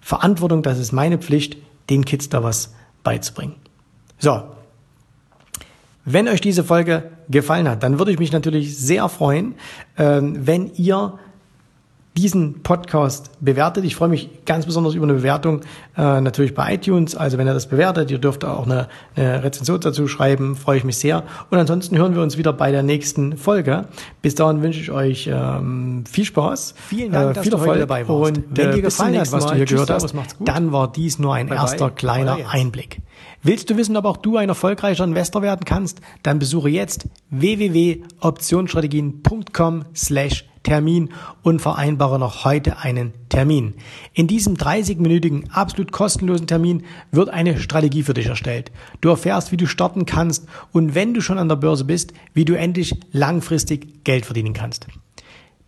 Verantwortung, 0.00 0.62
das 0.62 0.78
ist 0.78 0.92
meine 0.92 1.18
Pflicht, 1.18 1.56
den 1.88 2.04
Kids 2.04 2.28
da 2.28 2.42
was 2.42 2.74
beizubringen. 3.02 3.54
So. 4.18 4.42
Wenn 6.04 6.28
euch 6.28 6.40
diese 6.40 6.64
Folge 6.64 7.10
gefallen 7.28 7.68
hat, 7.68 7.82
dann 7.82 7.98
würde 7.98 8.10
ich 8.10 8.18
mich 8.18 8.32
natürlich 8.32 8.76
sehr 8.76 9.08
freuen, 9.08 9.54
ähm, 9.96 10.46
wenn 10.46 10.72
ihr 10.74 11.18
diesen 12.16 12.62
Podcast 12.62 13.30
bewertet. 13.40 13.84
Ich 13.84 13.94
freue 13.94 14.08
mich 14.08 14.44
ganz 14.44 14.66
besonders 14.66 14.94
über 14.94 15.04
eine 15.04 15.14
Bewertung 15.14 15.60
äh, 15.96 16.20
natürlich 16.20 16.54
bei 16.54 16.74
iTunes. 16.74 17.14
Also 17.14 17.38
wenn 17.38 17.46
ihr 17.46 17.54
das 17.54 17.68
bewertet, 17.68 18.10
ihr 18.10 18.18
dürft 18.18 18.44
auch 18.44 18.66
eine, 18.66 18.88
eine 19.14 19.44
Rezension 19.44 19.78
dazu 19.80 20.08
schreiben, 20.08 20.56
freue 20.56 20.78
ich 20.78 20.84
mich 20.84 20.98
sehr. 20.98 21.22
Und 21.50 21.58
ansonsten 21.58 21.96
hören 21.96 22.16
wir 22.16 22.22
uns 22.22 22.36
wieder 22.36 22.52
bei 22.52 22.72
der 22.72 22.82
nächsten 22.82 23.36
Folge. 23.36 23.86
Bis 24.22 24.34
dahin 24.34 24.60
wünsche 24.60 24.80
ich 24.80 24.90
euch 24.90 25.30
ähm, 25.32 26.02
viel 26.10 26.24
Spaß. 26.24 26.74
Vielen 26.88 27.12
Dank, 27.12 27.30
äh, 27.30 27.34
dass 27.34 27.46
du 27.46 27.52
Erfolg. 27.52 27.70
heute 27.70 27.80
dabei 27.80 28.08
warst. 28.08 28.38
Und 28.38 28.44
wenn 28.50 28.70
äh, 28.70 28.74
dir 28.74 28.82
gefallen 28.82 29.16
hat, 29.18 29.30
was 29.30 29.46
du 29.46 29.54
hier 29.54 29.66
gehört 29.66 29.90
hast, 29.90 30.12
dann 30.40 30.72
war 30.72 30.90
dies 30.90 31.20
nur 31.20 31.34
ein 31.34 31.46
bye 31.46 31.58
erster 31.58 31.86
bye. 31.86 31.94
kleiner 31.94 32.34
bye 32.36 32.48
Einblick. 32.48 33.02
Willst 33.42 33.70
du 33.70 33.76
wissen, 33.76 33.96
ob 33.96 34.04
auch 34.04 34.18
du 34.18 34.36
ein 34.36 34.48
erfolgreicher 34.48 35.04
Investor 35.04 35.42
werden 35.42 35.64
kannst? 35.64 36.00
Dann 36.22 36.38
besuche 36.40 36.68
jetzt 36.68 37.08
www.optionsstrategien.com 37.30 39.84
slash 39.94 40.49
Termin 40.62 41.10
und 41.42 41.60
vereinbare 41.60 42.18
noch 42.18 42.44
heute 42.44 42.78
einen 42.78 43.12
Termin. 43.28 43.74
In 44.12 44.26
diesem 44.26 44.56
30-minütigen, 44.56 45.50
absolut 45.50 45.92
kostenlosen 45.92 46.46
Termin 46.46 46.84
wird 47.12 47.30
eine 47.30 47.58
Strategie 47.58 48.02
für 48.02 48.14
dich 48.14 48.26
erstellt. 48.26 48.70
Du 49.00 49.08
erfährst, 49.08 49.52
wie 49.52 49.56
du 49.56 49.66
starten 49.66 50.06
kannst 50.06 50.46
und 50.72 50.94
wenn 50.94 51.14
du 51.14 51.20
schon 51.20 51.38
an 51.38 51.48
der 51.48 51.56
Börse 51.56 51.84
bist, 51.84 52.12
wie 52.34 52.44
du 52.44 52.56
endlich 52.56 52.94
langfristig 53.12 54.04
Geld 54.04 54.26
verdienen 54.26 54.52
kannst. 54.52 54.86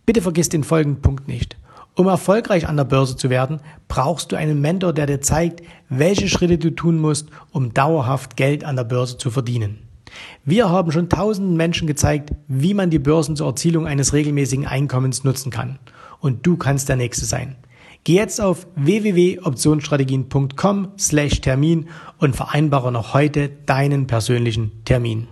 Bitte 0.05 0.21
vergiss 0.21 0.49
den 0.49 0.63
folgenden 0.63 1.01
Punkt 1.01 1.27
nicht. 1.27 1.57
Um 1.95 2.07
erfolgreich 2.07 2.67
an 2.67 2.77
der 2.77 2.85
Börse 2.85 3.15
zu 3.15 3.29
werden, 3.29 3.59
brauchst 3.87 4.31
du 4.31 4.35
einen 4.35 4.61
Mentor, 4.61 4.93
der 4.93 5.05
dir 5.05 5.21
zeigt, 5.21 5.61
welche 5.89 6.27
Schritte 6.27 6.57
du 6.57 6.71
tun 6.71 6.97
musst, 6.99 7.27
um 7.51 7.73
dauerhaft 7.73 8.35
Geld 8.35 8.63
an 8.63 8.75
der 8.75 8.83
Börse 8.83 9.17
zu 9.17 9.29
verdienen. 9.29 9.82
Wir 10.45 10.69
haben 10.69 10.91
schon 10.91 11.09
tausenden 11.09 11.55
Menschen 11.55 11.87
gezeigt, 11.87 12.31
wie 12.47 12.73
man 12.73 12.89
die 12.89 12.99
Börsen 12.99 13.35
zur 13.35 13.47
Erzielung 13.47 13.87
eines 13.87 14.13
regelmäßigen 14.13 14.65
Einkommens 14.65 15.23
nutzen 15.23 15.51
kann. 15.51 15.79
Und 16.19 16.45
du 16.45 16.57
kannst 16.57 16.89
der 16.89 16.95
Nächste 16.95 17.25
sein. 17.25 17.55
Geh 18.03 18.15
jetzt 18.15 18.41
auf 18.41 18.67
www.optionsstrategien.com 18.75 20.91
slash 20.97 21.41
Termin 21.41 21.87
und 22.17 22.35
vereinbare 22.35 22.91
noch 22.91 23.13
heute 23.13 23.49
deinen 23.65 24.07
persönlichen 24.07 24.83
Termin. 24.83 25.27